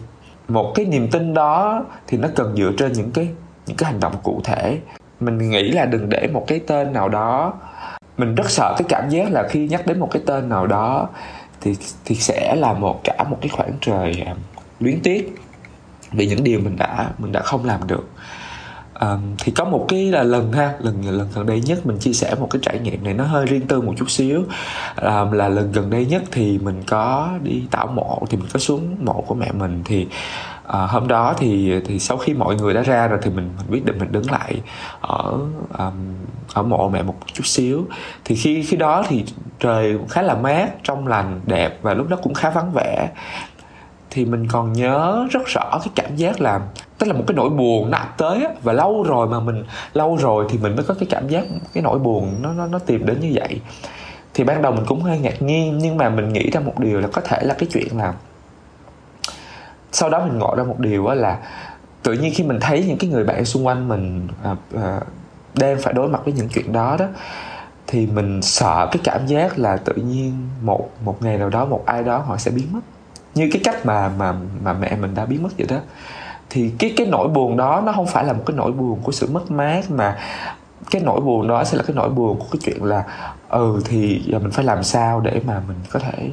Một 0.49 0.73
cái 0.75 0.87
niềm 0.87 1.11
tin 1.11 1.35
đó 1.35 1.85
thì 2.07 2.19
nó 2.19 2.28
cần 2.37 2.57
dựa 2.57 2.73
trên 2.78 2.93
những 2.93 3.11
cái 3.11 3.28
những 3.66 3.76
cái 3.76 3.90
hành 3.90 4.00
động 4.00 4.12
cụ 4.23 4.40
thể. 4.45 4.78
Mình 5.21 5.50
nghĩ 5.50 5.71
là 5.71 5.85
đừng 5.85 6.09
để 6.09 6.28
một 6.33 6.45
cái 6.47 6.61
tên 6.66 6.93
nào 6.93 7.09
đó, 7.09 7.52
mình 8.19 8.35
rất 8.35 8.50
sợ 8.50 8.75
cái 8.78 8.87
cảm 8.88 9.09
giác 9.09 9.31
là 9.31 9.49
khi 9.49 9.69
nhắc 9.69 9.87
đến 9.87 10.00
một 10.00 10.09
cái 10.11 10.23
tên 10.26 10.49
nào 10.49 10.66
đó 10.66 11.09
thì 11.61 11.76
thì 12.05 12.14
sẽ 12.14 12.57
là 12.57 12.73
một, 12.73 13.00
cả 13.05 13.25
một 13.31 13.38
cái 13.40 13.49
khoảng 13.49 13.73
trời 13.81 14.23
à, 14.26 14.35
luyến 14.81 15.00
tiếc 15.02 15.35
vì 16.12 16.26
những 16.26 16.45
điều 16.45 16.61
mình 16.61 16.76
đã 16.76 17.11
mình 17.19 17.33
đã 17.33 17.40
không 17.40 17.64
làm 17.64 17.87
được 17.87 18.09
um, 19.00 19.21
thì 19.38 19.53
có 19.53 19.65
một 19.65 19.87
cái 19.88 20.11
là 20.12 20.23
lần 20.23 20.53
ha 20.53 20.75
lần 20.81 21.19
lần 21.19 21.29
gần 21.35 21.47
đây 21.47 21.61
nhất 21.61 21.87
mình 21.87 21.99
chia 21.99 22.12
sẻ 22.12 22.35
một 22.41 22.49
cái 22.50 22.61
trải 22.62 22.79
nghiệm 22.79 23.05
này 23.05 23.15
nó 23.15 23.25
hơi 23.25 23.47
riêng 23.47 23.67
tư 23.67 23.81
một 23.81 23.93
chút 23.97 24.11
xíu. 24.11 24.45
Um, 25.03 25.33
là 25.33 25.49
lần 25.49 25.73
gần 25.73 25.91
đây 25.91 26.07
nhất 26.07 26.23
thì 26.33 26.59
mình 26.59 26.83
có 26.87 27.31
đi 27.43 27.62
tảo 27.71 27.87
mộ 27.87 28.23
thì 28.31 28.37
mình 28.37 28.49
có 28.53 28.59
xuống 28.59 28.97
mộ 29.05 29.25
của 29.26 29.35
mẹ 29.35 29.53
mình 29.53 29.83
thì 29.85 30.07
uh, 30.69 30.91
hôm 30.91 31.09
đó 31.09 31.35
thì 31.38 31.81
thì 31.87 31.99
sau 31.99 32.17
khi 32.17 32.35
mọi 32.35 32.55
người 32.57 32.75
đã 32.75 32.83
ra 32.83 33.09
rồi 33.09 33.19
thì 33.23 33.31
mình 33.31 33.50
mình 33.59 33.67
quyết 33.71 33.85
định 33.85 33.99
mình 33.99 34.12
đứng 34.12 34.31
lại 34.31 34.61
ở 35.00 35.38
um, 35.79 36.15
ở 36.55 36.62
mộ 36.62 36.88
mẹ 36.88 37.03
một 37.03 37.15
chút 37.33 37.47
xíu. 37.47 37.87
Thì 38.25 38.37
khi 38.37 38.62
khi 38.62 38.76
đó 38.76 39.05
thì 39.09 39.25
trời 39.61 39.99
khá 40.09 40.23
là 40.23 40.35
mát 40.35 40.69
trong 40.83 41.07
lành 41.07 41.41
đẹp 41.47 41.79
và 41.83 41.95
lúc 41.95 42.09
đó 42.09 42.17
cũng 42.23 42.35
khá 42.35 42.50
vắng 42.50 42.73
vẻ 42.73 43.11
thì 44.16 44.25
mình 44.25 44.49
còn 44.49 44.73
nhớ 44.73 45.26
rất 45.30 45.46
rõ 45.46 45.78
cái 45.85 45.88
cảm 45.94 46.16
giác 46.16 46.40
là 46.40 46.61
tức 46.99 47.06
là 47.06 47.12
một 47.12 47.25
cái 47.26 47.35
nỗi 47.35 47.50
buồn 47.50 47.90
nó 47.90 47.99
ập 47.99 48.14
tới 48.18 48.44
á, 48.44 48.50
và 48.62 48.73
lâu 48.73 49.02
rồi 49.02 49.28
mà 49.28 49.40
mình 49.40 49.64
lâu 49.92 50.16
rồi 50.16 50.46
thì 50.50 50.58
mình 50.58 50.76
mới 50.76 50.85
có 50.85 50.94
cái 50.94 51.06
cảm 51.11 51.28
giác 51.28 51.44
cái 51.73 51.82
nỗi 51.82 51.99
buồn 51.99 52.35
nó 52.42 52.52
nó 52.52 52.66
nó 52.66 52.78
tìm 52.78 53.06
đến 53.06 53.20
như 53.20 53.32
vậy. 53.35 53.61
Thì 54.35 54.44
ban 54.44 54.62
đầu 54.62 54.73
mình 54.73 54.85
cũng 54.87 55.00
hơi 55.00 55.18
ngạc 55.18 55.42
nhiên 55.42 55.78
nhưng 55.78 55.96
mà 55.96 56.08
mình 56.08 56.32
nghĩ 56.32 56.50
ra 56.50 56.61
một 56.61 56.78
điều 56.78 57.00
là 57.00 57.08
có 57.12 57.20
thể 57.20 57.38
là 57.42 57.54
cái 57.54 57.68
chuyện 57.73 57.99
là 57.99 58.14
sau 59.92 60.11
đó 60.11 60.25
mình 60.26 60.38
ngộ 60.38 60.54
ra 60.56 60.64
một 60.64 60.78
điều 60.78 61.08
là 61.08 61.38
tự 62.02 62.12
nhiên 62.12 62.32
khi 62.35 62.44
mình 62.44 62.58
thấy 62.61 62.85
những 62.88 62.99
cái 62.99 63.11
người 63.11 63.25
bạn 63.25 63.44
xung 63.44 63.66
quanh 63.66 63.88
mình 63.88 64.28
à, 64.42 64.56
à, 64.76 65.00
đang 65.54 65.78
phải 65.82 65.92
đối 65.92 66.08
mặt 66.08 66.20
với 66.25 66.35
những 66.35 66.49
chuyện 66.49 66.73
đó 66.73 66.96
đó 66.99 67.06
thì 67.87 68.06
mình 68.06 68.42
sợ 68.42 68.88
cái 68.92 69.00
cảm 69.04 69.26
giác 69.26 69.58
là 69.58 69.76
tự 69.76 69.94
nhiên 69.94 70.49
một 70.62 70.90
một 71.04 71.23
ngày 71.23 71.38
nào 71.38 71.49
đó 71.49 71.64
một 71.64 71.82
ai 71.87 72.02
đó 72.02 72.18
họ 72.18 72.37
sẽ 72.37 72.50
biến 72.50 72.66
mất 72.73 72.80
như 73.37 73.49
cái 73.52 73.61
cách 73.64 73.87
mà 73.87 74.09
mà 74.19 74.35
mà 74.62 74.73
mẹ 74.73 74.97
mình 74.97 75.14
đã 75.14 75.26
biến 75.26 75.43
mất 75.43 75.49
vậy 75.59 75.66
đó. 75.71 75.76
Thì 76.50 76.71
cái 76.78 76.95
cái 76.97 77.07
nỗi 77.07 77.28
buồn 77.28 77.57
đó 77.57 77.83
nó 77.87 77.93
không 77.93 78.07
phải 78.07 78.25
là 78.25 78.33
một 78.33 78.43
cái 78.47 78.57
nỗi 78.57 78.73
buồn 78.73 79.00
của 79.02 79.12
sự 79.12 79.28
mất 79.33 79.50
mát 79.50 79.90
mà 79.90 80.19
cái 80.90 81.02
nỗi 81.02 81.21
buồn 81.21 81.49
đó 81.49 81.64
sẽ 81.64 81.76
là 81.76 81.83
cái 81.87 81.97
nỗi 81.97 82.09
buồn 82.09 82.38
của 82.38 82.47
cái 82.52 82.61
chuyện 82.64 82.85
là 82.85 83.05
ừ 83.49 83.81
thì 83.85 84.23
giờ 84.26 84.38
mình 84.38 84.50
phải 84.50 84.64
làm 84.64 84.83
sao 84.83 85.21
để 85.21 85.40
mà 85.47 85.62
mình 85.69 85.76
có 85.90 85.99
thể 85.99 86.31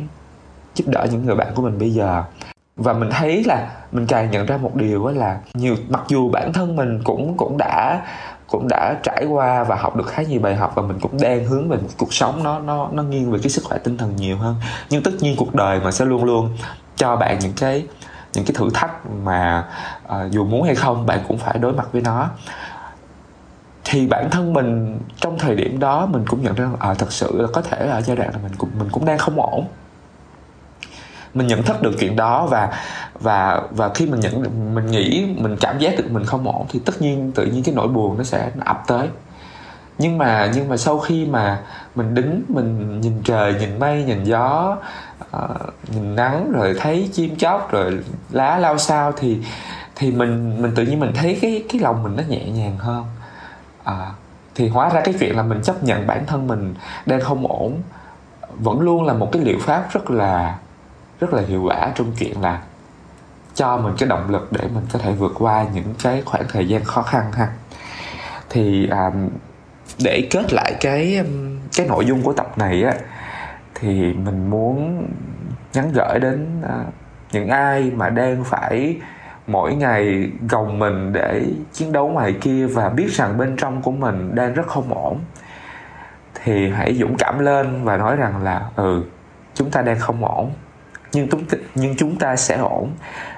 giúp 0.75 0.87
đỡ 0.87 1.07
những 1.11 1.25
người 1.25 1.35
bạn 1.35 1.47
của 1.55 1.61
mình 1.61 1.79
bây 1.79 1.89
giờ? 1.89 2.23
Và 2.75 2.93
mình 2.93 3.09
thấy 3.11 3.43
là 3.43 3.71
mình 3.91 4.07
càng 4.07 4.31
nhận 4.31 4.45
ra 4.45 4.57
một 4.57 4.75
điều 4.75 5.07
là 5.07 5.39
nhiều, 5.53 5.75
mặc 5.89 6.03
dù 6.07 6.29
bản 6.29 6.53
thân 6.53 6.75
mình 6.75 7.01
cũng 7.03 7.37
cũng 7.37 7.57
đã 7.57 8.01
cũng 8.47 8.67
đã 8.67 8.95
trải 9.03 9.25
qua 9.25 9.63
và 9.63 9.75
học 9.75 9.95
được 9.95 10.07
khá 10.07 10.23
nhiều 10.23 10.39
bài 10.39 10.55
học 10.55 10.71
và 10.75 10.81
mình 10.81 10.99
cũng 10.99 11.21
đang 11.21 11.45
hướng 11.45 11.69
về 11.69 11.77
một 11.77 11.89
cuộc 11.97 12.13
sống 12.13 12.43
nó 12.43 12.59
nó 12.59 12.89
nó 12.91 13.03
nghiêng 13.03 13.31
về 13.31 13.39
cái 13.43 13.49
sức 13.49 13.63
khỏe 13.63 13.77
tinh 13.77 13.97
thần 13.97 14.15
nhiều 14.15 14.37
hơn. 14.37 14.55
Nhưng 14.89 15.03
tất 15.03 15.11
nhiên 15.19 15.35
cuộc 15.37 15.55
đời 15.55 15.79
mà 15.79 15.91
sẽ 15.91 16.05
luôn 16.05 16.23
luôn 16.23 16.57
cho 16.95 17.15
bạn 17.15 17.39
những 17.39 17.53
cái 17.53 17.85
những 18.33 18.45
cái 18.45 18.53
thử 18.55 18.69
thách 18.73 19.05
mà 19.23 19.65
uh, 20.05 20.31
dù 20.31 20.45
muốn 20.45 20.63
hay 20.63 20.75
không 20.75 21.05
bạn 21.05 21.19
cũng 21.27 21.37
phải 21.37 21.57
đối 21.57 21.73
mặt 21.73 21.87
với 21.91 22.01
nó. 22.01 22.29
Thì 23.83 24.07
bản 24.07 24.29
thân 24.29 24.53
mình 24.53 24.99
trong 25.19 25.39
thời 25.39 25.55
điểm 25.55 25.79
đó 25.79 26.05
mình 26.05 26.25
cũng 26.27 26.43
nhận 26.43 26.55
ra 26.55 26.69
à, 26.79 26.93
thật 26.93 27.11
sự 27.11 27.41
là 27.41 27.47
có 27.53 27.61
thể 27.61 27.85
là 27.85 27.93
ở 27.93 28.01
giai 28.01 28.15
đoạn 28.15 28.29
là 28.33 28.37
mình 28.43 28.51
cũng 28.57 28.69
mình 28.79 28.89
cũng 28.91 29.05
đang 29.05 29.17
không 29.17 29.41
ổn. 29.41 29.67
Mình 31.33 31.47
nhận 31.47 31.63
thức 31.63 31.81
được 31.81 31.91
chuyện 31.99 32.15
đó 32.15 32.45
và 32.45 32.69
và 33.13 33.61
và 33.71 33.89
khi 33.89 34.05
mình 34.05 34.19
nhận 34.19 34.43
mình 34.75 34.85
nghĩ 34.85 35.35
mình 35.37 35.57
cảm 35.61 35.79
giác 35.79 35.93
được 35.97 36.11
mình 36.11 36.25
không 36.25 36.47
ổn 36.47 36.65
thì 36.69 36.79
tất 36.85 37.01
nhiên 37.01 37.31
tự 37.35 37.45
nhiên 37.45 37.63
cái 37.63 37.75
nỗi 37.75 37.87
buồn 37.87 38.17
nó 38.17 38.23
sẽ 38.23 38.51
ập 38.65 38.83
tới. 38.87 39.07
Nhưng 39.97 40.17
mà 40.17 40.51
nhưng 40.55 40.69
mà 40.69 40.77
sau 40.77 40.99
khi 40.99 41.25
mà 41.25 41.61
mình 41.95 42.13
đứng 42.13 42.41
mình 42.47 43.01
nhìn 43.01 43.21
trời 43.23 43.53
nhìn 43.53 43.79
mây 43.79 44.03
nhìn 44.03 44.23
gió 44.23 44.77
uh, 45.37 45.73
nhìn 45.93 46.15
nắng 46.15 46.51
rồi 46.51 46.75
thấy 46.79 47.09
chim 47.13 47.35
chóc 47.35 47.71
rồi 47.71 47.99
lá 48.29 48.57
lao 48.57 48.77
sao 48.77 49.11
thì 49.11 49.37
thì 49.95 50.11
mình 50.11 50.61
mình 50.61 50.71
tự 50.75 50.83
nhiên 50.83 50.99
mình 50.99 51.11
thấy 51.15 51.39
cái 51.41 51.63
cái 51.69 51.81
lòng 51.81 52.03
mình 52.03 52.15
nó 52.15 52.23
nhẹ 52.29 52.45
nhàng 52.45 52.77
hơn. 52.77 53.05
À, 53.83 54.11
thì 54.55 54.67
hóa 54.67 54.89
ra 54.89 55.01
cái 55.01 55.13
chuyện 55.19 55.37
là 55.37 55.43
mình 55.43 55.61
chấp 55.63 55.83
nhận 55.83 56.07
bản 56.07 56.25
thân 56.25 56.47
mình 56.47 56.75
đang 57.05 57.21
không 57.21 57.47
ổn 57.47 57.81
vẫn 58.55 58.79
luôn 58.79 59.03
là 59.03 59.13
một 59.13 59.29
cái 59.31 59.41
liệu 59.41 59.59
pháp 59.59 59.87
rất 59.91 60.11
là 60.11 60.57
rất 61.19 61.33
là 61.33 61.41
hiệu 61.41 61.63
quả 61.63 61.91
trong 61.95 62.11
chuyện 62.19 62.41
là 62.41 62.61
cho 63.55 63.77
mình 63.77 63.93
cái 63.97 64.09
động 64.09 64.29
lực 64.29 64.51
để 64.51 64.61
mình 64.73 64.85
có 64.93 64.99
thể 64.99 65.11
vượt 65.11 65.33
qua 65.39 65.65
những 65.73 65.93
cái 66.03 66.21
khoảng 66.25 66.43
thời 66.47 66.67
gian 66.67 66.83
khó 66.83 67.01
khăn 67.01 67.31
ha. 67.31 67.47
Thì 68.49 68.87
à, 68.89 69.11
để 70.03 70.27
kết 70.31 70.53
lại 70.53 70.75
cái 70.81 71.25
cái 71.77 71.87
nội 71.87 72.05
dung 72.05 72.23
của 72.23 72.33
tập 72.33 72.57
này 72.57 72.83
á 72.83 72.93
thì 73.83 74.13
mình 74.13 74.49
muốn 74.49 75.07
nhắn 75.73 75.91
gửi 75.93 76.19
đến 76.19 76.61
uh, 76.61 76.93
những 77.31 77.49
ai 77.49 77.91
mà 77.95 78.09
đang 78.09 78.43
phải 78.43 78.97
mỗi 79.47 79.75
ngày 79.75 80.31
gồng 80.49 80.79
mình 80.79 81.13
để 81.13 81.45
chiến 81.73 81.91
đấu 81.91 82.07
ngoài 82.07 82.35
kia 82.41 82.67
và 82.67 82.89
biết 82.89 83.11
rằng 83.11 83.37
bên 83.37 83.55
trong 83.57 83.81
của 83.81 83.91
mình 83.91 84.35
đang 84.35 84.53
rất 84.53 84.67
không 84.67 84.93
ổn 84.93 85.19
thì 86.43 86.69
hãy 86.69 86.95
dũng 86.95 87.15
cảm 87.17 87.39
lên 87.39 87.83
và 87.83 87.97
nói 87.97 88.15
rằng 88.15 88.43
là 88.43 88.69
ừ 88.75 89.03
chúng 89.53 89.71
ta 89.71 89.81
đang 89.81 89.99
không 89.99 90.25
ổn 90.25 90.51
nhưng 91.13 91.27
chúng 91.29 91.43
nhưng 91.75 91.95
chúng 91.95 92.15
ta 92.15 92.35
sẽ 92.35 92.57
ổn. 92.57 92.91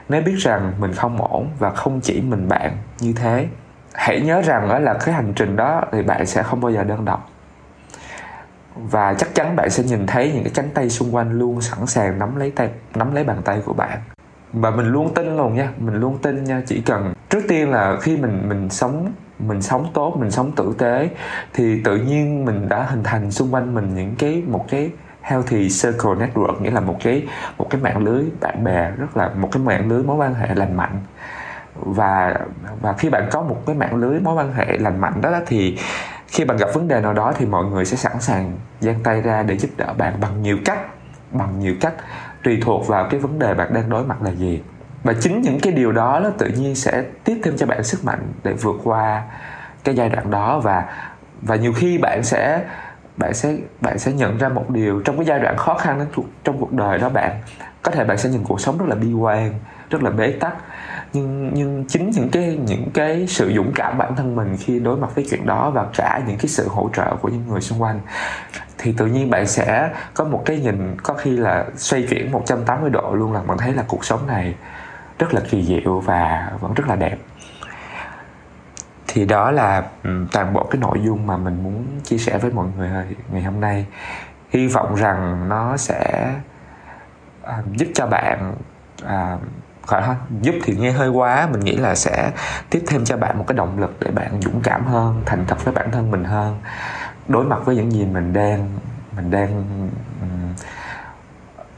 Nếu 0.09 0.21
biết 0.21 0.35
rằng 0.37 0.73
mình 0.79 0.93
không 0.93 1.21
ổn 1.21 1.49
và 1.59 1.69
không 1.69 2.01
chỉ 2.01 2.21
mình 2.21 2.49
bạn 2.49 2.77
như 2.99 3.13
thế 3.13 3.47
hãy 3.93 4.21
nhớ 4.21 4.41
rằng 4.41 4.69
đó 4.69 4.79
là 4.79 4.93
cái 4.93 5.15
hành 5.15 5.33
trình 5.35 5.55
đó 5.55 5.81
thì 5.91 6.01
bạn 6.01 6.25
sẽ 6.25 6.43
không 6.43 6.61
bao 6.61 6.71
giờ 6.71 6.83
đơn 6.83 7.05
độc 7.05 7.29
và 8.75 9.13
chắc 9.13 9.35
chắn 9.35 9.55
bạn 9.55 9.69
sẽ 9.69 9.83
nhìn 9.83 10.07
thấy 10.07 10.31
những 10.33 10.43
cái 10.43 10.53
cánh 10.55 10.69
tay 10.73 10.89
xung 10.89 11.15
quanh 11.15 11.31
luôn 11.31 11.61
sẵn 11.61 11.87
sàng 11.87 12.19
nắm 12.19 12.35
lấy 12.35 12.51
tay 12.51 12.69
nắm 12.95 13.15
lấy 13.15 13.23
bàn 13.23 13.41
tay 13.45 13.61
của 13.65 13.73
bạn. 13.73 13.99
Và 14.53 14.71
mình 14.71 14.85
luôn 14.85 15.13
tin 15.13 15.37
luôn 15.37 15.55
nha 15.55 15.69
mình 15.77 15.95
luôn 15.95 16.17
tin 16.17 16.43
nha 16.43 16.61
chỉ 16.65 16.81
cần 16.81 17.13
trước 17.29 17.41
tiên 17.47 17.71
là 17.71 17.97
khi 18.01 18.17
mình 18.17 18.49
mình 18.49 18.69
sống 18.69 19.11
mình 19.39 19.61
sống 19.61 19.87
tốt 19.93 20.15
mình 20.19 20.31
sống 20.31 20.51
tử 20.51 20.75
tế 20.77 21.09
thì 21.53 21.81
tự 21.83 21.97
nhiên 21.97 22.45
mình 22.45 22.69
đã 22.69 22.83
hình 22.83 23.03
thành 23.03 23.31
xung 23.31 23.53
quanh 23.53 23.73
mình 23.73 23.95
những 23.95 24.15
cái 24.19 24.43
một 24.47 24.65
cái 24.69 24.91
healthy 25.21 25.69
circle 25.69 26.11
network 26.11 26.61
nghĩa 26.61 26.71
là 26.71 26.79
một 26.79 26.97
cái 27.03 27.27
một 27.57 27.67
cái 27.69 27.81
mạng 27.81 27.97
lưới 27.97 28.23
bạn 28.41 28.63
bè 28.63 28.91
rất 28.97 29.17
là 29.17 29.29
một 29.29 29.49
cái 29.51 29.63
mạng 29.63 29.89
lưới 29.89 30.03
mối 30.03 30.15
quan 30.15 30.33
hệ 30.33 30.55
lành 30.55 30.77
mạnh. 30.77 30.99
Và 31.75 32.39
và 32.81 32.93
khi 32.93 33.09
bạn 33.09 33.27
có 33.31 33.41
một 33.41 33.61
cái 33.65 33.75
mạng 33.75 33.95
lưới 33.95 34.19
mối 34.19 34.35
quan 34.35 34.53
hệ 34.53 34.77
lành 34.77 35.01
mạnh 35.01 35.21
đó, 35.21 35.31
đó 35.31 35.39
thì 35.45 35.77
khi 36.27 36.45
bạn 36.45 36.57
gặp 36.57 36.67
vấn 36.73 36.87
đề 36.87 37.01
nào 37.01 37.13
đó 37.13 37.33
thì 37.37 37.45
mọi 37.45 37.65
người 37.65 37.85
sẽ 37.85 37.97
sẵn 37.97 38.21
sàng 38.21 38.57
giang 38.79 39.03
tay 39.03 39.21
ra 39.21 39.43
để 39.43 39.57
giúp 39.57 39.69
đỡ 39.77 39.93
bạn 39.97 40.13
bằng 40.21 40.41
nhiều 40.41 40.57
cách, 40.65 40.79
bằng 41.31 41.59
nhiều 41.59 41.75
cách, 41.81 41.93
tùy 42.43 42.59
thuộc 42.61 42.87
vào 42.87 43.07
cái 43.09 43.19
vấn 43.19 43.39
đề 43.39 43.53
bạn 43.53 43.73
đang 43.73 43.89
đối 43.89 44.05
mặt 44.05 44.21
là 44.21 44.31
gì. 44.31 44.61
Và 45.03 45.13
chính 45.21 45.41
những 45.41 45.59
cái 45.59 45.73
điều 45.73 45.91
đó 45.91 46.19
nó 46.23 46.29
tự 46.37 46.47
nhiên 46.47 46.75
sẽ 46.75 47.03
tiếp 47.23 47.41
thêm 47.43 47.57
cho 47.57 47.65
bạn 47.65 47.83
sức 47.83 48.05
mạnh 48.05 48.33
để 48.43 48.53
vượt 48.53 48.75
qua 48.83 49.23
cái 49.83 49.95
giai 49.95 50.09
đoạn 50.09 50.31
đó 50.31 50.59
và 50.59 50.85
và 51.41 51.55
nhiều 51.55 51.73
khi 51.73 51.97
bạn 51.97 52.23
sẽ 52.23 52.61
bạn 53.17 53.33
sẽ 53.33 53.55
bạn 53.81 53.99
sẽ 53.99 54.11
nhận 54.11 54.37
ra 54.37 54.49
một 54.49 54.69
điều 54.69 55.01
trong 55.01 55.17
cái 55.17 55.25
giai 55.25 55.39
đoạn 55.39 55.57
khó 55.57 55.73
khăn 55.73 56.05
trong 56.43 56.59
cuộc 56.59 56.73
đời 56.73 56.97
đó 56.97 57.09
bạn 57.09 57.31
có 57.85 57.91
thể 57.91 58.03
bạn 58.03 58.17
sẽ 58.17 58.29
nhìn 58.29 58.43
cuộc 58.43 58.61
sống 58.61 58.77
rất 58.77 58.85
là 58.87 58.95
bi 58.95 59.13
quan, 59.13 59.53
rất 59.89 60.03
là 60.03 60.09
bế 60.09 60.31
tắc. 60.31 60.55
Nhưng 61.13 61.51
nhưng 61.53 61.85
chính 61.87 62.09
những 62.09 62.29
cái 62.29 62.59
những 62.67 62.89
cái 62.93 63.25
sự 63.27 63.53
dũng 63.55 63.71
cảm 63.75 63.97
bản 63.97 64.15
thân 64.15 64.35
mình 64.35 64.57
khi 64.59 64.79
đối 64.79 64.97
mặt 64.97 65.15
với 65.15 65.27
chuyện 65.29 65.45
đó 65.45 65.69
và 65.69 65.85
cả 65.97 66.21
những 66.27 66.37
cái 66.37 66.47
sự 66.47 66.67
hỗ 66.67 66.89
trợ 66.93 67.15
của 67.21 67.29
những 67.29 67.47
người 67.47 67.61
xung 67.61 67.81
quanh, 67.81 67.99
thì 68.77 68.93
tự 68.97 69.05
nhiên 69.05 69.29
bạn 69.29 69.47
sẽ 69.47 69.89
có 70.13 70.23
một 70.23 70.41
cái 70.45 70.59
nhìn, 70.59 70.95
có 71.03 71.13
khi 71.13 71.37
là 71.37 71.65
xoay 71.75 72.07
chuyển 72.09 72.31
180 72.31 72.89
độ 72.89 73.13
luôn 73.15 73.33
là 73.33 73.41
bạn 73.41 73.57
thấy 73.57 73.73
là 73.73 73.83
cuộc 73.87 74.05
sống 74.05 74.27
này 74.27 74.55
rất 75.19 75.33
là 75.33 75.41
kỳ 75.49 75.63
diệu 75.63 75.99
và 75.99 76.51
vẫn 76.59 76.73
rất 76.73 76.87
là 76.87 76.95
đẹp. 76.95 77.17
Thì 79.07 79.25
đó 79.25 79.51
là 79.51 79.83
toàn 80.31 80.53
bộ 80.53 80.63
cái 80.63 80.81
nội 80.81 81.01
dung 81.05 81.27
mà 81.27 81.37
mình 81.37 81.63
muốn 81.63 81.85
chia 82.03 82.17
sẻ 82.17 82.37
với 82.37 82.51
mọi 82.51 82.67
người 82.77 82.89
ngày 83.31 83.43
hôm 83.43 83.59
nay. 83.59 83.85
Hy 84.49 84.67
vọng 84.67 84.95
rằng 84.95 85.49
nó 85.49 85.77
sẽ 85.77 86.33
à, 87.45 87.63
giúp 87.73 87.87
cho 87.95 88.07
bạn 88.07 88.55
à, 89.05 89.37
gọi 89.87 90.01
là 90.01 90.15
giúp 90.41 90.55
thì 90.63 90.75
nghe 90.75 90.91
hơi 90.91 91.09
quá 91.09 91.47
mình 91.51 91.59
nghĩ 91.59 91.77
là 91.77 91.95
sẽ 91.95 92.31
tiếp 92.69 92.83
thêm 92.87 93.05
cho 93.05 93.17
bạn 93.17 93.37
một 93.37 93.45
cái 93.47 93.57
động 93.57 93.79
lực 93.79 93.95
để 93.99 94.11
bạn 94.11 94.41
dũng 94.41 94.61
cảm 94.61 94.85
hơn 94.85 95.21
thành 95.25 95.45
thật 95.47 95.65
với 95.65 95.73
bản 95.73 95.91
thân 95.91 96.11
mình 96.11 96.23
hơn. 96.23 96.59
Đối 97.27 97.45
mặt 97.45 97.59
với 97.65 97.75
những 97.75 97.91
gì 97.91 98.05
mình 98.05 98.33
đang 98.33 98.69
mình 99.15 99.31
đang 99.31 99.63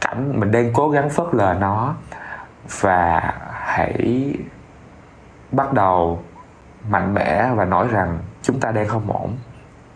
cảm 0.01 0.39
mình 0.39 0.51
đang 0.51 0.73
cố 0.73 0.89
gắng 0.89 1.10
phớt 1.10 1.27
lờ 1.32 1.56
nó. 1.60 1.95
Và 2.80 3.34
hãy 3.51 4.34
bắt 5.51 5.73
đầu 5.73 6.23
mạnh 6.89 7.13
mẽ 7.13 7.49
và 7.56 7.65
nói 7.65 7.88
rằng 7.88 8.19
chúng 8.41 8.60
ta 8.60 8.71
đang 8.71 8.88
không 8.88 9.12
ổn 9.12 9.38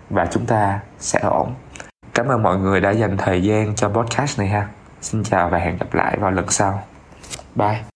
và 0.10 0.26
chúng 0.26 0.46
ta 0.46 0.80
sẽ 1.00 1.20
ổn. 1.20 1.54
Cảm 2.14 2.28
ơn 2.28 2.44
mọi 2.44 2.58
người 2.58 2.82
đã 2.82 2.90
dành 2.90 3.18
thời 3.18 3.44
gian 3.44 3.76
cho 3.76 3.90
podcast 3.90 4.40
này 4.40 4.48
ha 4.48 4.68
xin 5.02 5.24
chào 5.24 5.50
và 5.50 5.58
hẹn 5.58 5.78
gặp 5.78 5.94
lại 5.94 6.18
vào 6.20 6.32
lần 6.32 6.50
sau. 6.50 6.84
Bye. 7.56 7.91